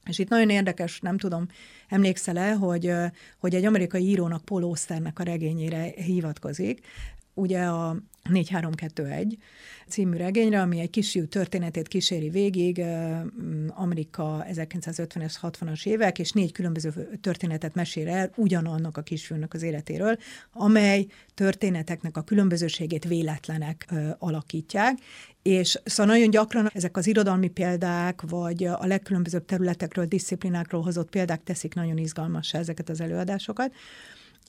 És 0.08 0.18
itt 0.18 0.28
nagyon 0.28 0.50
érdekes, 0.50 1.00
nem 1.00 1.18
tudom, 1.18 1.46
emlékszel-e, 1.88 2.54
hogy, 2.54 2.92
hogy 3.38 3.54
egy 3.54 3.64
amerikai 3.64 4.04
írónak, 4.08 4.44
Paul 4.44 4.64
Osternek 4.64 5.18
a 5.18 5.22
regényére 5.22 5.82
hivatkozik, 5.82 6.86
ugye 7.34 7.60
a 7.60 7.96
4321 8.30 9.38
című 9.88 10.16
regényre, 10.16 10.60
ami 10.60 10.80
egy 10.80 10.90
kisfiú 10.90 11.26
történetét 11.26 11.88
kíséri 11.88 12.28
végig, 12.28 12.82
Amerika 13.68 14.46
1950-es, 14.50 15.34
60-as 15.42 15.86
évek, 15.86 16.18
és 16.18 16.32
négy 16.32 16.52
különböző 16.52 17.18
történetet 17.20 17.74
mesél 17.74 18.08
el 18.08 18.30
ugyanannak 18.36 18.96
a 18.96 19.02
kisfiúnak 19.02 19.54
az 19.54 19.62
életéről, 19.62 20.16
amely 20.52 21.06
történeteknek 21.34 22.16
a 22.16 22.22
különbözőségét 22.22 23.04
véletlenek 23.04 23.94
alakítják, 24.18 24.98
és 25.42 25.78
szóval 25.84 26.14
nagyon 26.14 26.30
gyakran 26.30 26.70
ezek 26.72 26.96
az 26.96 27.06
irodalmi 27.06 27.48
példák, 27.48 28.22
vagy 28.28 28.64
a 28.64 28.86
legkülönbözőbb 28.86 29.44
területekről, 29.44 30.04
disziplinákról 30.06 30.82
hozott 30.82 31.10
példák 31.10 31.42
teszik 31.42 31.74
nagyon 31.74 31.98
izgalmassá 31.98 32.58
ezeket 32.58 32.88
az 32.88 33.00
előadásokat. 33.00 33.72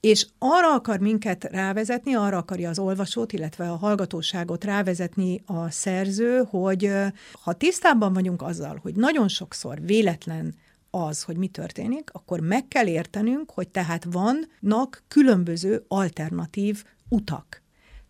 És 0.06 0.28
arra 0.38 0.74
akar 0.74 1.00
minket 1.00 1.44
rávezetni, 1.44 2.14
arra 2.14 2.38
akarja 2.38 2.70
az 2.70 2.80
olvasót, 2.80 3.34
illetve 3.34 3.72
a 3.72 3.76
hallgatóságot 3.76 4.64
rávezetni 4.64 5.44
a 5.46 5.70
szerző, 5.72 6.44
hogy 6.50 6.92
ha 7.32 7.54
tisztában 7.54 8.14
vagyunk 8.14 8.42
azzal, 8.42 8.80
hogy 8.82 8.96
nagyon 8.96 9.28
sokszor 9.28 9.82
véletlen 9.82 10.56
az, 10.90 11.24
hogy 11.24 11.38
mi 11.38 11.48
történik, 11.48 12.10
akkor 12.14 12.40
meg 12.40 12.68
kell 12.68 12.88
értenünk, 12.88 13.52
hogy 13.52 13.68
tehát 13.68 14.04
vannak 14.12 15.04
különböző 15.08 15.86
alternatív 15.88 16.84
utak. 17.10 17.62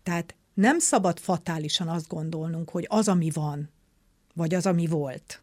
Tehát 0.04 0.36
nem 0.54 0.80
szabad 0.80 1.20
fatálisan 1.20 1.88
azt 1.88 2.08
gondolnunk, 2.08 2.70
hogy 2.70 2.86
az, 2.90 3.08
ami 3.08 3.30
van, 3.34 3.70
vagy 4.34 4.54
az, 4.54 4.66
ami 4.66 4.88
volt, 4.88 5.42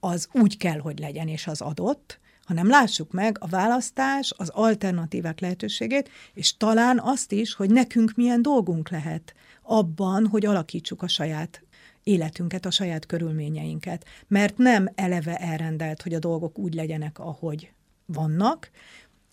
az 0.00 0.28
úgy 0.32 0.56
kell, 0.56 0.78
hogy 0.78 0.98
legyen, 0.98 1.28
és 1.28 1.46
az 1.46 1.60
adott, 1.60 2.20
hanem 2.46 2.68
lássuk 2.68 3.12
meg 3.12 3.36
a 3.40 3.46
választás, 3.46 4.32
az 4.36 4.48
alternatívák 4.48 5.40
lehetőségét, 5.40 6.10
és 6.34 6.56
talán 6.56 7.00
azt 7.00 7.32
is, 7.32 7.54
hogy 7.54 7.70
nekünk 7.70 8.12
milyen 8.14 8.42
dolgunk 8.42 8.88
lehet 8.90 9.34
abban, 9.62 10.26
hogy 10.26 10.46
alakítsuk 10.46 11.02
a 11.02 11.08
saját 11.08 11.62
életünket, 12.02 12.66
a 12.66 12.70
saját 12.70 13.06
körülményeinket. 13.06 14.04
Mert 14.28 14.58
nem 14.58 14.88
eleve 14.94 15.36
elrendelt, 15.36 16.02
hogy 16.02 16.14
a 16.14 16.18
dolgok 16.18 16.58
úgy 16.58 16.74
legyenek, 16.74 17.18
ahogy 17.18 17.72
vannak, 18.06 18.70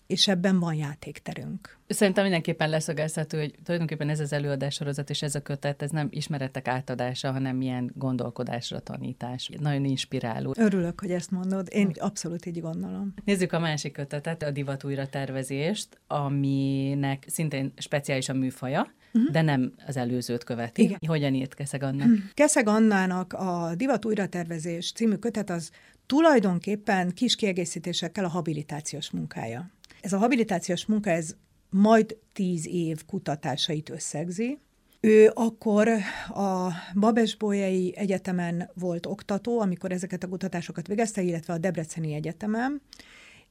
és 0.06 0.28
ebben 0.28 0.58
van 0.58 0.74
játékterünk. 0.74 1.78
Szerintem 1.86 2.22
mindenképpen 2.22 2.68
leszögezhető, 2.68 3.38
hogy 3.38 3.54
tulajdonképpen 3.62 4.08
ez 4.08 4.20
az 4.20 4.32
előadás 4.32 4.74
sorozat 4.74 5.10
és 5.10 5.22
ez 5.22 5.34
a 5.34 5.40
kötet, 5.40 5.82
ez 5.82 5.90
nem 5.90 6.08
ismeretek 6.10 6.68
átadása, 6.68 7.32
hanem 7.32 7.56
milyen 7.56 7.90
gondolkodásra 7.94 8.78
tanítás. 8.78 9.50
Nagyon 9.60 9.84
inspiráló. 9.84 10.54
Örülök, 10.58 11.00
hogy 11.00 11.10
ezt 11.10 11.30
mondod. 11.30 11.68
Én 11.70 11.92
abszolút 11.98 12.46
így 12.46 12.60
gondolom. 12.60 13.14
Nézzük 13.24 13.52
a 13.52 13.58
másik 13.58 13.92
kötetet, 13.92 14.42
a 14.42 14.50
divat 14.50 14.84
újra 14.84 15.06
tervezést, 15.06 16.00
aminek 16.06 17.24
szintén 17.28 17.72
speciális 17.76 18.28
a 18.28 18.34
műfaja, 18.34 18.92
uh-huh. 19.12 19.32
de 19.32 19.42
nem 19.42 19.72
az 19.86 19.96
előzőt 19.96 20.44
követi. 20.44 20.82
Igen. 20.82 20.98
Hogyan 21.06 21.34
írt 21.34 21.54
Keszeg 21.54 21.82
Anna? 21.82 22.04
Uh-huh. 22.04 22.18
Keszeg 22.34 22.68
Annának 22.68 23.32
a 23.32 23.74
Divat 23.76 24.04
újratervezés 24.04 24.92
című 24.92 25.14
kötet 25.14 25.50
az 25.50 25.70
tulajdonképpen 26.06 27.10
kis 27.10 27.36
kiegészítésekkel 27.36 28.24
a 28.24 28.28
habilitációs 28.28 29.10
munkája. 29.10 29.70
Ez 30.04 30.12
a 30.12 30.18
habilitációs 30.18 30.86
munka, 30.86 31.10
ez 31.10 31.36
majd 31.70 32.16
tíz 32.32 32.66
év 32.66 33.04
kutatásait 33.04 33.88
összegzi. 33.88 34.58
Ő 35.00 35.30
akkor 35.34 35.88
a 36.28 36.68
Babesbolyai 36.94 37.96
Egyetemen 37.96 38.70
volt 38.74 39.06
oktató, 39.06 39.60
amikor 39.60 39.92
ezeket 39.92 40.22
a 40.22 40.28
kutatásokat 40.28 40.86
végezte, 40.86 41.22
illetve 41.22 41.52
a 41.52 41.58
Debreceni 41.58 42.14
Egyetemen, 42.14 42.82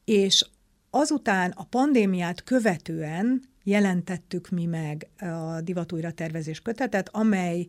és 0.06 0.46
azután 0.90 1.52
a 1.52 1.64
pandémiát 1.64 2.44
követően 2.44 3.42
jelentettük 3.64 4.50
mi 4.50 4.66
meg 4.66 5.08
a 5.20 5.62
divatújra 5.62 6.12
tervezés 6.12 6.62
kötetet, 6.62 7.10
amely 7.12 7.68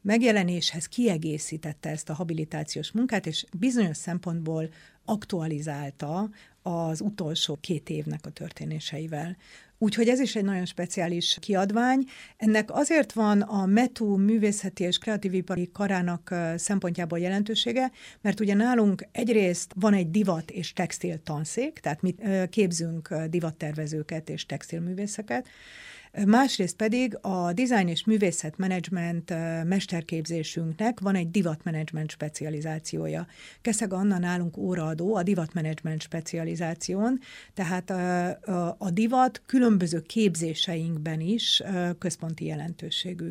megjelenéshez 0.00 0.86
kiegészítette 0.86 1.88
ezt 1.90 2.08
a 2.10 2.14
habilitációs 2.14 2.92
munkát, 2.92 3.26
és 3.26 3.44
bizonyos 3.58 3.96
szempontból 3.96 4.68
aktualizálta 5.04 6.30
az 6.62 7.00
utolsó 7.00 7.58
két 7.60 7.90
évnek 7.90 8.26
a 8.26 8.30
történéseivel. 8.30 9.36
Úgyhogy 9.82 10.08
ez 10.08 10.20
is 10.20 10.36
egy 10.36 10.44
nagyon 10.44 10.64
speciális 10.64 11.36
kiadvány. 11.40 12.04
Ennek 12.36 12.74
azért 12.74 13.12
van 13.12 13.40
a 13.40 13.66
METU 13.66 14.16
művészeti 14.16 14.84
és 14.84 14.98
kreatívipari 14.98 15.70
karának 15.72 16.34
szempontjából 16.56 17.18
jelentősége, 17.18 17.90
mert 18.20 18.40
ugye 18.40 18.54
nálunk 18.54 19.06
egyrészt 19.12 19.72
van 19.74 19.94
egy 19.94 20.10
divat 20.10 20.50
és 20.50 20.72
textil 20.72 21.22
tanszék, 21.22 21.78
tehát 21.78 22.02
mi 22.02 22.14
képzünk 22.50 23.14
divattervezőket 23.30 24.28
és 24.28 24.46
textilművészeket, 24.46 25.48
Másrészt 26.26 26.76
pedig 26.76 27.18
a 27.20 27.52
design 27.52 27.88
és 27.88 28.04
művészetmenedzsment 28.04 29.30
mesterképzésünknek 29.64 31.00
van 31.00 31.14
egy 31.14 31.30
divatmenedzsment 31.30 32.10
specializációja. 32.10 33.26
Keszeg 33.60 33.92
Anna 33.92 34.18
nálunk 34.18 34.56
óraadó 34.56 35.14
a 35.14 35.22
divatmenedzsment 35.22 36.02
specializáción, 36.02 37.20
tehát 37.54 37.90
a 38.78 38.90
divat 38.90 39.42
különböző 39.46 40.00
képzéseinkben 40.00 41.20
is 41.20 41.62
központi 41.98 42.44
jelentőségű. 42.44 43.30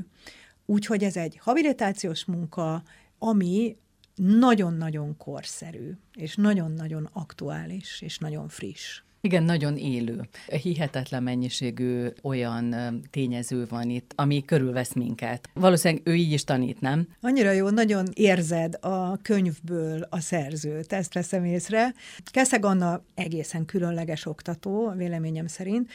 Úgyhogy 0.65 1.03
ez 1.03 1.17
egy 1.17 1.37
habilitációs 1.37 2.25
munka, 2.25 2.83
ami 3.17 3.77
nagyon-nagyon 4.15 5.17
korszerű, 5.17 5.91
és 6.13 6.35
nagyon-nagyon 6.35 7.09
aktuális, 7.13 8.01
és 8.01 8.17
nagyon 8.17 8.47
friss. 8.47 9.01
Igen, 9.21 9.43
nagyon 9.43 9.77
élő. 9.77 10.27
Hihetetlen 10.61 11.23
mennyiségű 11.23 12.07
olyan 12.23 12.75
tényező 13.11 13.65
van 13.69 13.89
itt, 13.89 14.11
ami 14.15 14.45
körülvesz 14.45 14.93
minket. 14.93 15.49
Valószínűleg 15.53 16.07
ő 16.07 16.15
így 16.15 16.31
is 16.31 16.43
tanít, 16.43 16.81
nem? 16.81 17.07
Annyira 17.21 17.51
jó, 17.51 17.69
nagyon 17.69 18.05
érzed 18.13 18.77
a 18.81 19.17
könyvből 19.17 20.07
a 20.09 20.19
szerzőt, 20.19 20.93
ezt 20.93 21.13
veszem 21.13 21.45
észre. 21.45 21.93
Keszeg 22.31 22.65
Anna 22.65 23.01
egészen 23.15 23.65
különleges 23.65 24.25
oktató, 24.25 24.93
véleményem 24.97 25.47
szerint. 25.47 25.91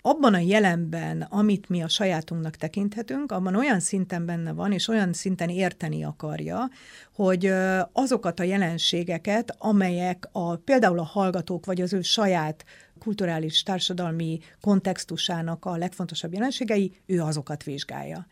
Abban 0.00 0.34
a 0.34 0.38
jelenben, 0.38 1.22
amit 1.22 1.68
mi 1.68 1.82
a 1.82 1.88
sajátunknak 1.88 2.56
tekinthetünk, 2.56 3.32
abban 3.32 3.54
olyan 3.54 3.80
szinten 3.80 4.26
benne 4.26 4.52
van, 4.52 4.72
és 4.72 4.88
olyan 4.88 5.12
szinten 5.12 5.48
érteni 5.48 6.04
akarja, 6.04 6.70
hogy 7.14 7.52
azokat 7.92 8.40
a 8.40 8.42
jelenségeket, 8.42 9.54
amelyek 9.58 10.28
a, 10.32 10.56
például 10.56 10.98
a 10.98 11.04
hallgatók, 11.04 11.66
vagy 11.66 11.80
az 11.80 11.92
ő 11.92 12.00
saját 12.00 12.64
kulturális, 12.98 13.62
társadalmi 13.62 14.38
kontextusának 14.60 15.64
a 15.64 15.76
legfontosabb 15.76 16.32
jelenségei, 16.32 17.00
ő 17.06 17.22
azokat 17.22 17.62
vizsgálja. 17.62 18.26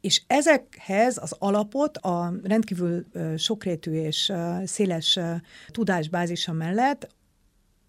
És 0.00 0.22
ezekhez 0.26 1.18
az 1.18 1.34
alapot 1.38 1.96
a 1.96 2.32
rendkívül 2.42 3.06
sokrétű 3.36 3.92
és 3.92 4.32
széles 4.64 5.18
tudásbázisa 5.70 6.52
mellett 6.52 7.08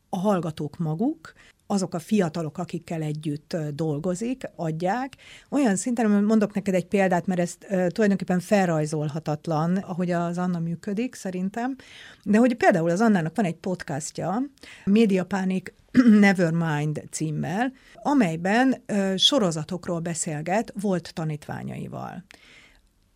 a 0.10 0.18
hallgatók 0.18 0.78
maguk, 0.78 1.34
azok 1.68 1.94
a 1.94 2.00
fiatalok, 2.00 2.58
akikkel 2.58 3.02
együtt 3.02 3.58
dolgozik, 3.74 4.44
adják. 4.56 5.16
Olyan 5.50 5.76
szinten, 5.76 6.24
mondok 6.24 6.54
neked 6.54 6.74
egy 6.74 6.86
példát, 6.86 7.26
mert 7.26 7.40
ez 7.40 7.58
tulajdonképpen 7.68 8.40
felrajzolhatatlan, 8.40 9.78
ahogy 9.78 10.12
az 10.12 10.38
Anna 10.38 10.60
működik, 10.60 11.16
szerintem. 11.16 11.76
De 12.24 12.38
hogy 12.38 12.56
például 12.56 12.90
az 12.90 13.02
Annának 13.02 13.36
van 13.36 13.46
egy 13.46 13.56
podcastja, 13.56 14.44
Mediapánik 14.86 15.74
Nevermind 16.20 17.04
címmel, 17.12 17.72
amelyben 17.96 18.84
sorozatokról 19.16 20.00
beszélget 20.00 20.74
volt 20.82 21.14
tanítványaival. 21.14 22.24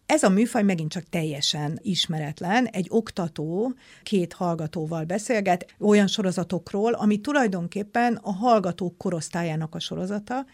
Ez 0.07 0.23
a 0.23 0.29
műfaj 0.29 0.63
megint 0.63 0.91
csak 0.91 1.03
teljesen 1.09 1.79
ismeretlen. 1.81 2.65
Egy 2.65 2.87
oktató 2.89 3.73
két 4.03 4.33
hallgatóval 4.33 5.03
beszélget 5.03 5.65
olyan 5.79 6.07
sorozatokról, 6.07 6.93
ami 6.93 7.21
tulajdonképpen 7.21 8.19
a 8.21 8.31
hallgatók 8.31 8.97
korosztályának 8.97 9.75
a 9.75 9.79
sorozata. 9.79 10.45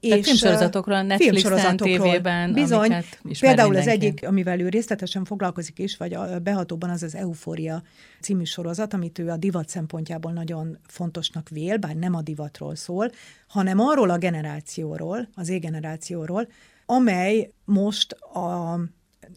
és 0.00 0.24
filmsorozatokról, 0.24 1.02
Netflixen, 1.02 1.76
tévében, 1.76 2.52
Bizony, 2.52 2.94
például 3.40 3.70
mindenki. 3.70 3.76
az 3.76 3.86
egyik, 3.86 4.26
amivel 4.26 4.60
ő 4.60 4.68
részletesen 4.68 5.24
foglalkozik 5.24 5.78
is, 5.78 5.96
vagy 5.96 6.14
a 6.14 6.38
behatóban 6.38 6.90
az 6.90 7.02
az 7.02 7.14
Eufória 7.14 7.82
című 8.20 8.44
sorozat, 8.44 8.94
amit 8.94 9.18
ő 9.18 9.28
a 9.30 9.36
divat 9.36 9.68
szempontjából 9.68 10.32
nagyon 10.32 10.78
fontosnak 10.86 11.48
vél, 11.48 11.76
bár 11.76 11.94
nem 11.94 12.14
a 12.14 12.22
divatról 12.22 12.74
szól, 12.74 13.10
hanem 13.48 13.80
arról 13.80 14.10
a 14.10 14.18
generációról, 14.18 15.28
az 15.34 15.48
égenerációról, 15.48 16.48
amely 16.86 17.50
most 17.64 18.12
a 18.12 18.78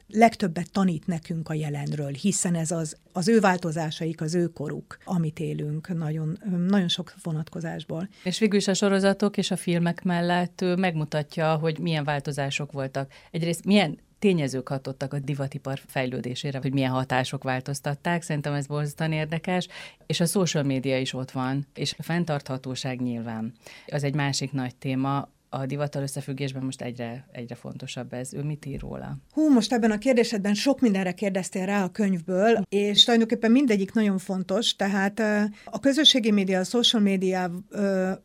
legtöbbet 0.07 0.71
tanít 0.71 1.07
nekünk 1.07 1.49
a 1.49 1.53
jelenről, 1.53 2.11
hiszen 2.11 2.55
ez 2.55 2.71
az, 2.71 2.97
az 3.11 3.27
ő 3.27 3.39
változásaik, 3.39 4.21
az 4.21 4.35
ő 4.35 4.47
koruk, 4.47 4.97
amit 5.03 5.39
élünk 5.39 5.97
nagyon, 5.97 6.37
nagyon 6.67 6.87
sok 6.87 7.13
vonatkozásból. 7.23 8.09
És 8.23 8.39
végül 8.39 8.57
is 8.57 8.67
a 8.67 8.73
sorozatok 8.73 9.37
és 9.37 9.51
a 9.51 9.55
filmek 9.55 10.03
mellett 10.03 10.65
megmutatja, 10.77 11.55
hogy 11.55 11.79
milyen 11.79 12.03
változások 12.03 12.71
voltak. 12.71 13.11
Egyrészt 13.31 13.65
milyen 13.65 13.99
tényezők 14.19 14.67
hatottak 14.67 15.13
a 15.13 15.19
divatipar 15.19 15.79
fejlődésére, 15.87 16.59
hogy 16.61 16.73
milyen 16.73 16.91
hatások 16.91 17.43
változtatták. 17.43 18.21
Szerintem 18.21 18.53
ez 18.53 18.67
borzasztóan 18.67 19.11
érdekes, 19.11 19.67
és 20.05 20.19
a 20.19 20.25
social 20.25 20.63
média 20.63 20.99
is 20.99 21.13
ott 21.13 21.31
van, 21.31 21.67
és 21.73 21.95
a 21.97 22.03
fenntarthatóság 22.03 23.01
nyilván. 23.01 23.53
Az 23.87 24.03
egy 24.03 24.15
másik 24.15 24.51
nagy 24.51 24.75
téma, 24.75 25.29
a 25.49 25.65
divattal 25.65 26.01
összefüggésben 26.01 26.63
most 26.63 26.81
egyre, 26.81 27.27
egyre 27.31 27.55
fontosabb 27.55 28.13
ez. 28.13 28.33
Ő 28.33 28.43
mit 28.43 28.65
ír 28.65 28.79
róla? 28.79 29.17
Hú, 29.31 29.49
most 29.49 29.73
ebben 29.73 29.91
a 29.91 29.97
kérdésedben 29.97 30.53
sok 30.53 30.79
mindenre 30.79 31.11
kérdeztél 31.11 31.65
rá 31.65 31.83
a 31.83 31.91
könyvből, 31.91 32.61
és 32.69 33.03
tulajdonképpen 33.03 33.51
mindegyik 33.51 33.93
nagyon 33.93 34.17
fontos, 34.17 34.75
tehát 34.75 35.19
a 35.65 35.79
közösségi 35.79 36.31
média, 36.31 36.59
a 36.59 36.63
social 36.63 37.01
média 37.01 37.51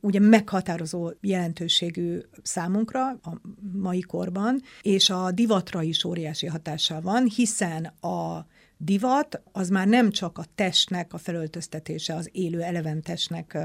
ugye 0.00 0.20
meghatározó 0.20 1.10
jelentőségű 1.20 2.18
számunkra 2.42 3.08
a 3.08 3.40
mai 3.72 4.00
korban, 4.00 4.60
és 4.82 5.10
a 5.10 5.30
divatra 5.30 5.82
is 5.82 6.04
óriási 6.04 6.46
hatással 6.46 7.00
van, 7.00 7.28
hiszen 7.36 7.84
a 7.84 8.46
divat, 8.76 9.42
az 9.52 9.68
már 9.68 9.86
nem 9.86 10.10
csak 10.10 10.38
a 10.38 10.44
testnek 10.54 11.12
a 11.12 11.18
felöltöztetése, 11.18 12.14
az 12.14 12.28
élő 12.32 12.62
eleven 12.62 13.02
testnek 13.02 13.58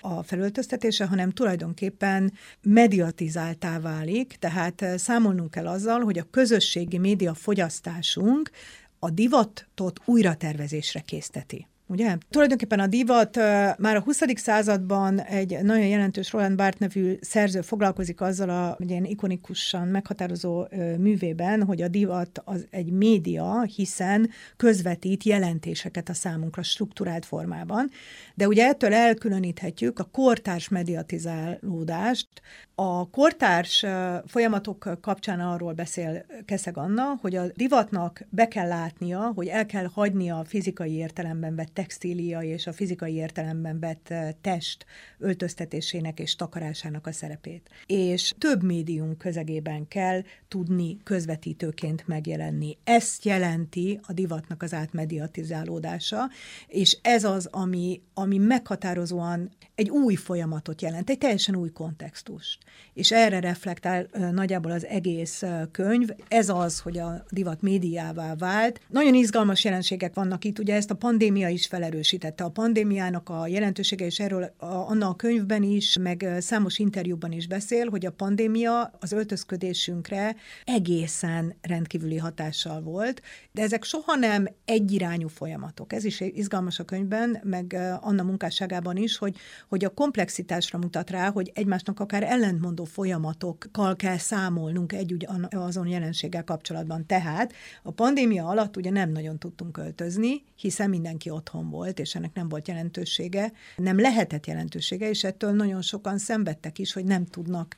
a 0.00 0.22
felöltöztetése, 0.22 1.06
hanem 1.06 1.30
tulajdonképpen 1.30 2.32
mediatizáltá 2.62 3.80
válik, 3.80 4.36
tehát 4.38 4.84
számolnunk 4.96 5.50
kell 5.50 5.66
azzal, 5.66 6.00
hogy 6.00 6.18
a 6.18 6.30
közösségi 6.30 6.98
média 6.98 7.34
fogyasztásunk 7.34 8.50
a 8.98 9.10
divatot 9.10 10.00
újratervezésre 10.04 11.00
készteti. 11.00 11.66
Ugye? 11.94 12.16
Tulajdonképpen 12.30 12.80
a 12.80 12.86
divat 12.86 13.36
már 13.78 13.96
a 13.96 14.00
20. 14.00 14.20
században 14.34 15.20
egy 15.20 15.58
nagyon 15.62 15.86
jelentős 15.86 16.32
Roland 16.32 16.56
Barthes 16.56 16.78
nevű 16.78 17.16
szerző 17.20 17.60
foglalkozik 17.60 18.20
azzal 18.20 18.48
a 18.48 18.76
ilyen 18.78 19.04
ikonikusan 19.04 19.88
meghatározó 19.88 20.66
művében, 20.98 21.62
hogy 21.64 21.82
a 21.82 21.88
divat 21.88 22.42
az 22.44 22.66
egy 22.70 22.90
média, 22.90 23.62
hiszen 23.62 24.30
közvetít 24.56 25.24
jelentéseket 25.24 26.08
a 26.08 26.14
számunkra 26.14 26.62
struktúrált 26.62 27.24
formában. 27.24 27.90
De 28.34 28.46
ugye 28.46 28.66
ettől 28.66 28.94
elkülöníthetjük 28.94 29.98
a 29.98 30.08
kortárs 30.12 30.68
mediatizálódást. 30.68 32.28
A 32.74 33.10
kortárs 33.10 33.84
folyamatok 34.26 34.98
kapcsán 35.00 35.40
arról 35.40 35.72
beszél 35.72 36.24
Keszeg 36.44 36.76
Anna, 36.76 37.18
hogy 37.20 37.36
a 37.36 37.46
divatnak 37.56 38.24
be 38.28 38.48
kell 38.48 38.68
látnia, 38.68 39.32
hogy 39.34 39.46
el 39.46 39.66
kell 39.66 39.90
hagynia 39.92 40.38
a 40.38 40.44
fizikai 40.44 40.92
értelemben 40.92 41.54
vett 41.54 41.78
textília 41.84 42.42
és 42.42 42.66
a 42.66 42.72
fizikai 42.72 43.14
értelemben 43.14 43.78
vett 43.78 44.14
test 44.40 44.86
öltöztetésének 45.18 46.20
és 46.20 46.36
takarásának 46.36 47.06
a 47.06 47.12
szerepét. 47.12 47.68
És 47.86 48.34
több 48.38 48.62
médium 48.62 49.16
közegében 49.16 49.88
kell 49.88 50.22
tudni 50.48 50.96
közvetítőként 51.02 52.06
megjelenni. 52.06 52.78
Ezt 52.84 53.24
jelenti 53.24 54.00
a 54.02 54.12
divatnak 54.12 54.62
az 54.62 54.74
átmediatizálódása, 54.74 56.30
és 56.66 56.98
ez 57.02 57.24
az, 57.24 57.48
ami, 57.50 58.00
ami 58.14 58.38
meghatározóan 58.38 59.50
egy 59.74 59.90
új 59.90 60.14
folyamatot 60.14 60.82
jelent, 60.82 61.10
egy 61.10 61.18
teljesen 61.18 61.56
új 61.56 61.70
kontextust. 61.70 62.58
És 62.94 63.12
erre 63.12 63.40
reflektál 63.40 64.06
nagyjából 64.32 64.70
az 64.70 64.86
egész 64.86 65.42
könyv. 65.70 66.08
Ez 66.28 66.48
az, 66.48 66.80
hogy 66.80 66.98
a 66.98 67.24
divat 67.30 67.62
médiává 67.62 68.34
vált. 68.34 68.80
Nagyon 68.88 69.14
izgalmas 69.14 69.64
jelenségek 69.64 70.14
vannak 70.14 70.44
itt, 70.44 70.58
ugye 70.58 70.74
ezt 70.74 70.90
a 70.90 70.94
pandémia 70.94 71.48
is 71.48 71.63
felerősítette. 71.66 72.44
A 72.44 72.48
pandémiának 72.48 73.28
a 73.28 73.46
jelentősége, 73.46 74.04
és 74.04 74.20
erről 74.20 74.42
a, 74.42 74.66
Anna 74.66 75.08
a 75.08 75.14
könyvben 75.14 75.62
is, 75.62 75.96
meg 75.98 76.26
számos 76.38 76.78
interjúban 76.78 77.32
is 77.32 77.46
beszél, 77.46 77.88
hogy 77.90 78.06
a 78.06 78.10
pandémia 78.10 78.92
az 79.00 79.12
öltözködésünkre 79.12 80.36
egészen 80.64 81.54
rendkívüli 81.60 82.16
hatással 82.16 82.80
volt, 82.82 83.22
de 83.52 83.62
ezek 83.62 83.84
soha 83.84 84.14
nem 84.14 84.48
egyirányú 84.64 85.28
folyamatok. 85.28 85.92
Ez 85.92 86.04
is 86.04 86.20
izgalmas 86.20 86.78
a 86.78 86.84
könyvben, 86.84 87.40
meg 87.42 87.76
Anna 88.00 88.22
munkásságában 88.22 88.96
is, 88.96 89.18
hogy, 89.18 89.36
hogy 89.68 89.84
a 89.84 89.94
komplexitásra 89.94 90.78
mutat 90.78 91.10
rá, 91.10 91.30
hogy 91.30 91.50
egymásnak 91.54 92.00
akár 92.00 92.22
ellentmondó 92.22 92.84
folyamatokkal 92.84 93.96
kell 93.96 94.18
számolnunk 94.18 94.92
egy 94.92 95.26
azon 95.50 95.86
jelenséggel 95.86 96.44
kapcsolatban. 96.44 97.06
Tehát 97.06 97.52
a 97.82 97.90
pandémia 97.90 98.46
alatt 98.46 98.76
ugye 98.76 98.90
nem 98.90 99.10
nagyon 99.10 99.38
tudtunk 99.38 99.72
költözni, 99.72 100.42
hiszen 100.56 100.90
mindenki 100.90 101.30
otthon 101.30 101.53
volt, 101.62 101.98
és 101.98 102.14
ennek 102.14 102.34
nem 102.34 102.48
volt 102.48 102.68
jelentősége, 102.68 103.52
nem 103.76 104.00
lehetett 104.00 104.46
jelentősége, 104.46 105.08
és 105.08 105.24
ettől 105.24 105.52
nagyon 105.52 105.82
sokan 105.82 106.18
szenvedtek 106.18 106.78
is, 106.78 106.92
hogy 106.92 107.04
nem 107.04 107.26
tudnak 107.26 107.76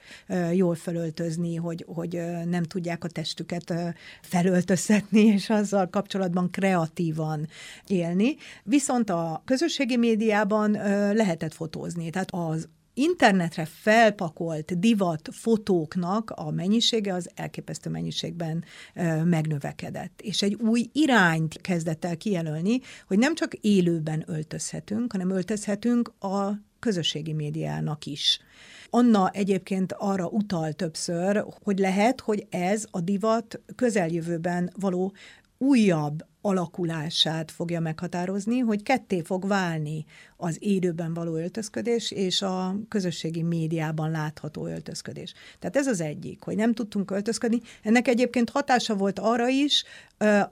jól 0.53 0.75
felöltözni, 0.75 1.57
hogy, 1.57 1.85
hogy 1.89 2.21
nem 2.45 2.63
tudják 2.63 3.05
a 3.05 3.09
testüket 3.09 3.75
felöltöztetni, 4.23 5.21
és 5.37 5.51
azzal 5.51 5.89
kapcsolatban 5.89 6.51
kreatívan 6.51 7.49
élni. 7.87 8.37
Viszont 8.63 9.11
a 9.11 9.43
közösségi 9.45 9.97
médiában 9.97 10.71
lehetett 11.15 11.55
fotózni, 11.55 12.11
tehát 12.11 12.31
az 12.31 12.69
internetre 12.99 13.65
felpakolt 13.65 14.79
divat 14.79 15.29
fotóknak 15.33 16.31
a 16.31 16.51
mennyisége 16.51 17.15
az 17.15 17.31
elképesztő 17.35 17.91
mennyiségben 17.91 18.65
megnövekedett. 19.25 20.21
És 20.21 20.43
egy 20.43 20.55
új 20.55 20.91
irányt 20.93 21.61
kezdett 21.61 22.05
el 22.05 22.17
kijelölni, 22.17 22.81
hogy 23.07 23.19
nem 23.19 23.35
csak 23.35 23.55
élőben 23.55 24.25
öltözhetünk, 24.27 25.13
hanem 25.13 25.31
öltözhetünk 25.31 26.13
a 26.19 26.51
közösségi 26.79 27.33
médiának 27.33 28.07
is. 28.07 28.41
Anna 28.91 29.31
egyébként 29.31 29.93
arra 29.93 30.27
utal 30.27 30.73
többször, 30.73 31.45
hogy 31.63 31.79
lehet, 31.79 32.21
hogy 32.21 32.47
ez 32.51 32.85
a 32.91 33.01
divat 33.01 33.61
közeljövőben 33.75 34.73
való 34.81 35.13
újabb 35.59 36.27
alakulását 36.47 37.51
fogja 37.51 37.81
meghatározni, 37.81 38.59
hogy 38.59 38.83
ketté 38.83 39.23
fog 39.23 39.47
válni 39.47 40.05
az 40.37 40.57
élőben 40.61 41.15
való 41.15 41.35
öltözködés 41.37 42.11
és 42.11 42.43
a 42.43 42.77
közösségi 42.89 43.43
médiában 43.43 44.11
látható 44.11 44.67
öltözködés. 44.67 45.33
Tehát 45.59 45.77
ez 45.77 45.87
az 45.87 46.01
egyik, 46.01 46.43
hogy 46.43 46.57
nem 46.57 46.73
tudtunk 46.73 47.11
öltözködni. 47.11 47.61
Ennek 47.83 48.09
egyébként 48.09 48.51
hatása 48.51 48.95
volt 48.95 49.19
arra 49.19 49.49
is, 49.49 49.85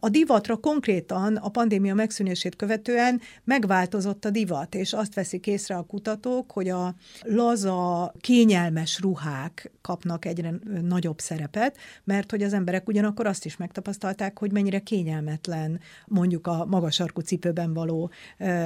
a 0.00 0.09
divatra 0.09 0.57
konkrétan 0.57 1.37
a 1.37 1.48
pandémia 1.48 1.94
megszűnését 1.94 2.57
követően 2.57 3.20
megváltozott 3.44 4.24
a 4.24 4.31
divat, 4.31 4.74
és 4.74 4.92
azt 4.92 5.14
veszik 5.14 5.46
észre 5.46 5.77
a 5.77 5.83
kutatók, 5.83 6.53
hogy 6.53 6.68
a 6.68 6.94
laza, 7.22 8.12
kényelmes 8.20 9.00
ruhák 9.00 9.70
kapnak 9.81 10.24
egyre 10.24 10.55
nagyobb 10.83 11.20
szerepet, 11.20 11.77
mert 12.05 12.31
hogy 12.31 12.42
az 12.42 12.53
emberek 12.53 12.88
ugyanakkor 12.88 13.27
azt 13.27 13.44
is 13.44 13.57
megtapasztalták, 13.57 14.38
hogy 14.38 14.53
mennyire 14.53 14.79
kényelmetlen 14.79 15.81
mondjuk 16.07 16.46
a 16.46 16.64
magas 16.64 16.94
sarkú 16.94 17.20
cipőben 17.20 17.74
való 17.74 18.11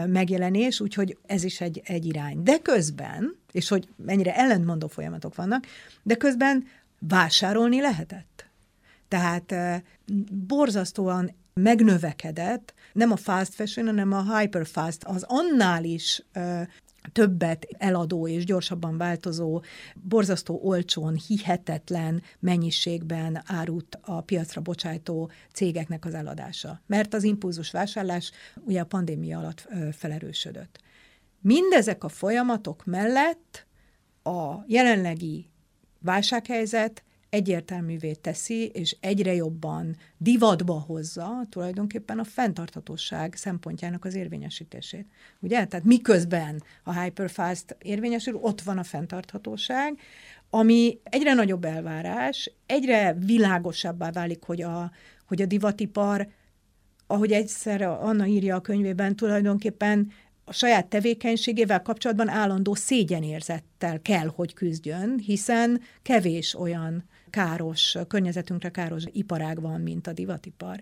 megjelenés, 0.06 0.80
úgyhogy 0.80 1.16
ez 1.26 1.44
is 1.44 1.60
egy, 1.60 1.82
egy 1.84 2.06
irány. 2.06 2.42
De 2.42 2.58
közben, 2.58 3.36
és 3.52 3.68
hogy 3.68 3.88
mennyire 3.96 4.36
ellentmondó 4.36 4.86
folyamatok 4.86 5.34
vannak, 5.34 5.66
de 6.02 6.14
közben 6.14 6.66
vásárolni 6.98 7.80
lehetett. 7.80 8.47
Tehát 9.08 9.54
borzasztóan 10.46 11.34
megnövekedett, 11.54 12.74
nem 12.92 13.12
a 13.12 13.16
fast 13.16 13.54
fashion, 13.54 13.86
hanem 13.86 14.12
a 14.12 14.38
hyper 14.38 14.66
fast, 14.66 15.04
az 15.04 15.24
annál 15.28 15.84
is 15.84 16.24
többet 17.12 17.66
eladó 17.78 18.28
és 18.28 18.44
gyorsabban 18.44 18.98
változó, 18.98 19.62
borzasztó 19.94 20.60
olcsón, 20.62 21.14
hihetetlen 21.26 22.22
mennyiségben 22.38 23.42
árut 23.46 23.98
a 24.02 24.20
piacra 24.20 24.60
bocsájtó 24.60 25.30
cégeknek 25.52 26.04
az 26.04 26.14
eladása. 26.14 26.80
Mert 26.86 27.14
az 27.14 27.22
impulzus 27.24 27.70
vásárlás 27.70 28.30
ugye 28.64 28.80
a 28.80 28.84
pandémia 28.84 29.38
alatt 29.38 29.68
felerősödött. 29.92 30.78
Mindezek 31.40 32.04
a 32.04 32.08
folyamatok 32.08 32.84
mellett 32.84 33.66
a 34.22 34.54
jelenlegi 34.66 35.50
válsághelyzet 36.00 37.02
egyértelművé 37.30 38.12
teszi, 38.12 38.66
és 38.66 38.96
egyre 39.00 39.34
jobban 39.34 39.96
divatba 40.16 40.84
hozza 40.86 41.46
tulajdonképpen 41.48 42.18
a 42.18 42.24
fenntarthatóság 42.24 43.34
szempontjának 43.34 44.04
az 44.04 44.14
érvényesítését. 44.14 45.06
Ugye? 45.40 45.64
Tehát 45.64 45.84
miközben 45.84 46.62
a 46.84 47.00
hyperfast 47.00 47.76
érvényesül, 47.82 48.34
ott 48.34 48.60
van 48.60 48.78
a 48.78 48.82
fenntarthatóság, 48.82 49.98
ami 50.50 50.98
egyre 51.02 51.34
nagyobb 51.34 51.64
elvárás, 51.64 52.52
egyre 52.66 53.12
világosabbá 53.12 54.10
válik, 54.10 54.42
hogy 54.42 54.62
a, 54.62 54.90
hogy 55.26 55.42
a 55.42 55.46
divatipar, 55.46 56.28
ahogy 57.06 57.32
egyszer 57.32 57.82
Anna 57.82 58.26
írja 58.26 58.56
a 58.56 58.60
könyvében, 58.60 59.16
tulajdonképpen 59.16 60.12
a 60.44 60.52
saját 60.52 60.86
tevékenységével 60.86 61.82
kapcsolatban 61.82 62.28
állandó 62.28 62.74
szégyenérzettel 62.74 64.00
kell, 64.02 64.32
hogy 64.34 64.54
küzdjön, 64.54 65.18
hiszen 65.18 65.80
kevés 66.02 66.54
olyan 66.54 67.04
káros, 67.30 67.96
környezetünkre 68.08 68.70
káros 68.70 69.04
iparág 69.12 69.60
van, 69.60 69.80
mint 69.80 70.06
a 70.06 70.12
divatipar, 70.12 70.80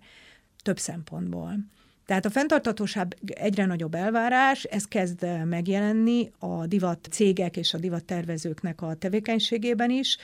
több 0.62 0.78
szempontból. 0.78 1.59
Tehát 2.06 2.24
a 2.24 2.30
fenntartatóság 2.30 3.16
egyre 3.24 3.66
nagyobb 3.66 3.94
elvárás, 3.94 4.64
ez 4.64 4.85
kezd 4.85 5.26
megjelenni 5.44 6.30
a 6.38 6.66
divat 6.66 7.09
cégek 7.11 7.56
és 7.56 7.74
a 7.74 7.78
divat 7.78 8.04
tervezőknek 8.04 8.82
a 8.82 8.94
tevékenységében 8.94 9.90
is, 9.90 10.18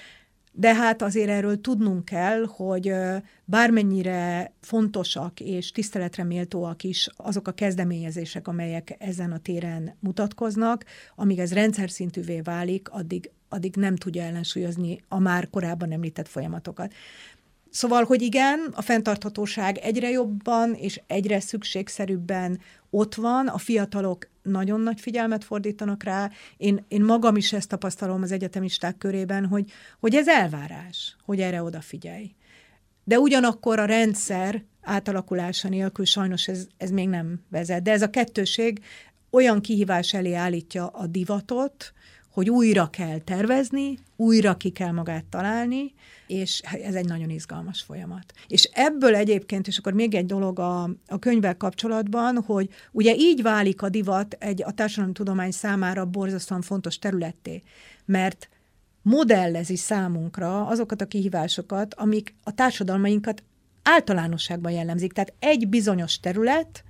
de 0.52 0.74
hát 0.74 1.02
azért 1.02 1.28
erről 1.28 1.60
tudnunk 1.60 2.04
kell, 2.04 2.44
hogy 2.46 2.94
bármennyire 3.44 4.52
fontosak 4.60 5.40
és 5.40 5.72
tiszteletre 5.72 6.24
méltóak 6.24 6.82
is 6.82 7.08
azok 7.16 7.48
a 7.48 7.52
kezdeményezések, 7.52 8.48
amelyek 8.48 8.96
ezen 8.98 9.32
a 9.32 9.38
téren 9.38 9.96
mutatkoznak, 10.00 10.84
amíg 11.14 11.38
ez 11.38 11.52
rendszer 11.52 11.90
szintűvé 11.90 12.40
válik, 12.40 12.88
addig, 12.88 13.30
addig 13.52 13.76
nem 13.76 13.96
tudja 13.96 14.22
ellensúlyozni 14.22 15.00
a 15.08 15.18
már 15.18 15.50
korábban 15.50 15.92
említett 15.92 16.28
folyamatokat. 16.28 16.92
Szóval, 17.70 18.04
hogy 18.04 18.22
igen, 18.22 18.72
a 18.74 18.82
fenntarthatóság 18.82 19.76
egyre 19.78 20.10
jobban 20.10 20.74
és 20.74 21.00
egyre 21.06 21.40
szükségszerűbben 21.40 22.60
ott 22.90 23.14
van, 23.14 23.46
a 23.48 23.58
fiatalok 23.58 24.28
nagyon 24.42 24.80
nagy 24.80 25.00
figyelmet 25.00 25.44
fordítanak 25.44 26.02
rá. 26.02 26.30
Én, 26.56 26.84
én 26.88 27.04
magam 27.04 27.36
is 27.36 27.52
ezt 27.52 27.68
tapasztalom 27.68 28.22
az 28.22 28.32
egyetemisták 28.32 28.98
körében, 28.98 29.46
hogy, 29.46 29.70
hogy 30.00 30.14
ez 30.14 30.28
elvárás, 30.28 31.16
hogy 31.24 31.40
erre 31.40 31.62
odafigyelj. 31.62 32.34
De 33.04 33.18
ugyanakkor 33.18 33.78
a 33.78 33.84
rendszer 33.84 34.64
átalakulása 34.82 35.68
nélkül 35.68 36.04
sajnos 36.04 36.48
ez, 36.48 36.66
ez 36.76 36.90
még 36.90 37.08
nem 37.08 37.40
vezet. 37.48 37.82
De 37.82 37.90
ez 37.90 38.02
a 38.02 38.10
kettőség 38.10 38.80
olyan 39.30 39.60
kihívás 39.60 40.14
elé 40.14 40.32
állítja 40.32 40.86
a 40.86 41.06
divatot, 41.06 41.92
hogy 42.32 42.50
újra 42.50 42.90
kell 42.90 43.18
tervezni, 43.18 43.98
újra 44.16 44.56
ki 44.56 44.70
kell 44.70 44.90
magát 44.90 45.24
találni, 45.24 45.94
és 46.26 46.60
ez 46.60 46.94
egy 46.94 47.06
nagyon 47.06 47.30
izgalmas 47.30 47.82
folyamat. 47.82 48.32
És 48.46 48.70
ebből 48.72 49.14
egyébként, 49.14 49.66
és 49.66 49.78
akkor 49.78 49.92
még 49.92 50.14
egy 50.14 50.26
dolog 50.26 50.58
a, 50.58 50.82
a 51.06 51.18
könyvvel 51.18 51.56
kapcsolatban, 51.56 52.42
hogy 52.46 52.68
ugye 52.92 53.14
így 53.14 53.42
válik 53.42 53.82
a 53.82 53.88
divat 53.88 54.36
egy 54.38 54.62
a 54.62 54.72
társadalomtudomány 54.72 55.50
számára 55.50 56.04
borzasztóan 56.04 56.62
fontos 56.62 56.98
területté, 56.98 57.62
mert 58.04 58.48
modellezi 59.02 59.76
számunkra 59.76 60.66
azokat 60.66 61.00
a 61.00 61.06
kihívásokat, 61.06 61.94
amik 61.94 62.34
a 62.42 62.54
társadalmainkat 62.54 63.42
általánosságban 63.82 64.72
jellemzik. 64.72 65.12
Tehát 65.12 65.34
egy 65.38 65.68
bizonyos 65.68 66.20
terület 66.20 66.84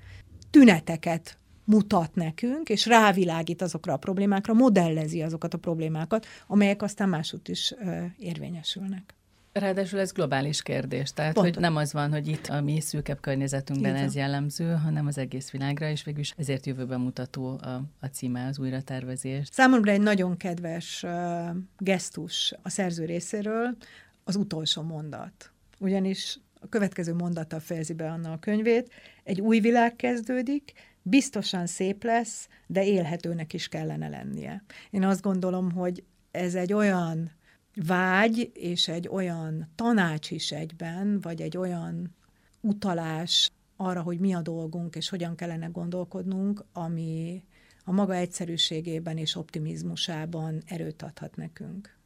tüneteket 0.51 1.37
mutat 1.64 2.14
nekünk, 2.14 2.68
és 2.68 2.87
rávilágít 2.87 3.62
azokra 3.62 3.92
a 3.92 3.96
problémákra, 3.96 4.55
modellezi 4.55 5.22
azokat 5.22 5.55
a 5.55 5.59
problémákat, 5.59 6.27
amelyek 6.46 6.83
aztán 6.83 7.09
másút 7.09 7.48
is 7.48 7.75
érvényesülnek. 8.18 9.14
Ráadásul 9.53 10.01
ez 10.01 10.12
globális 10.12 10.62
kérdés, 10.62 11.12
tehát 11.12 11.33
Pontos. 11.33 11.53
hogy 11.53 11.62
nem 11.62 11.77
az 11.77 11.92
van, 11.92 12.11
hogy 12.11 12.29
itt 12.29 12.46
a 12.46 12.61
mi 12.61 12.81
szűkebb 12.81 13.20
környezetünkben 13.20 13.94
ez 13.94 14.14
jellemző, 14.14 14.72
hanem 14.72 15.07
az 15.07 15.18
egész 15.18 15.51
világra, 15.51 15.88
és 15.88 16.05
végülis 16.05 16.35
ezért 16.37 16.66
jövőben 16.66 17.01
mutató 17.01 17.59
a, 17.62 17.83
a 18.01 18.07
címe 18.07 18.46
az 18.46 18.59
újratervezés. 18.59 19.48
Számomra 19.51 19.90
egy 19.90 20.01
nagyon 20.01 20.37
kedves 20.37 21.03
uh, 21.03 21.11
gesztus 21.79 22.55
a 22.62 22.68
szerző 22.68 23.05
részéről 23.05 23.77
az 24.25 24.37
utolsó 24.37 24.83
mondat. 24.83 25.53
Ugyanis 25.79 26.38
a 26.61 26.68
következő 26.68 27.14
mondattal 27.14 27.61
fejezi 27.61 27.92
be 27.92 28.11
Anna 28.11 28.33
a 28.33 28.38
könyvét, 28.38 28.90
egy 29.25 29.40
új 29.40 29.61
világ 29.61 29.96
kezdődik, 29.96 30.72
biztosan 31.03 31.67
szép 31.67 32.05
lesz, 32.05 32.49
de 32.67 32.85
élhetőnek 32.85 33.53
is 33.53 33.69
kellene 33.69 34.09
lennie. 34.09 34.65
Én 34.91 35.05
azt 35.05 35.23
gondolom, 35.23 35.71
hogy 35.71 36.05
ez 36.31 36.55
egy 36.55 36.73
olyan 36.73 37.31
vágy 37.75 38.51
és 38.55 38.88
egy 38.88 39.09
olyan 39.09 39.69
tanács 39.75 40.31
is 40.31 40.53
egyben, 40.53 41.21
vagy 41.21 41.41
egy 41.41 41.57
olyan 41.57 42.15
utalás 42.61 43.51
arra, 43.77 44.03
hogy 44.03 44.19
mi 44.19 44.35
a 44.35 44.43
dolgunk, 44.43 44.97
és 44.97 45.09
hogyan 45.09 45.35
kellene 45.35 45.67
gondolkodnunk, 45.67 46.65
ami 46.73 47.45
a 47.85 47.93
maga 47.93 48.15
egyszerűségében 48.15 49.17
és 49.17 49.37
optimizmusában 49.37 50.62
erőt 50.67 51.03
adhat 51.03 51.37
nekünk. 51.37 52.01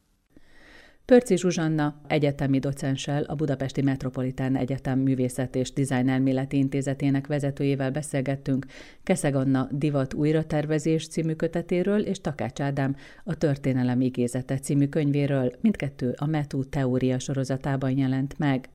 Pörci 1.07 1.37
Zsuzsanna 1.37 1.95
egyetemi 2.07 2.59
docenssel, 2.59 3.23
a 3.23 3.35
Budapesti 3.35 3.83
Metropolitán 3.83 4.57
Egyetem 4.57 4.99
Művészet 4.99 5.55
és 5.55 5.73
Dizájn 5.73 6.09
Elméleti 6.09 6.57
Intézetének 6.57 7.27
vezetőjével 7.27 7.91
beszélgettünk 7.91 8.67
Keszeg 9.03 9.35
Anna 9.35 9.69
Divat 9.71 10.15
újratervezés 10.15 11.09
című 11.09 11.35
kötetéről 11.35 12.01
és 12.01 12.21
Takács 12.21 12.61
Ádám 12.61 12.97
a 13.25 13.35
Történelem 13.35 14.01
igézete 14.01 14.59
című 14.59 14.89
könyvéről, 14.89 15.53
mindkettő 15.61 16.15
a 16.17 16.27
METU 16.27 16.65
teória 16.65 17.19
sorozatában 17.19 17.99
jelent 17.99 18.39
meg. 18.39 18.69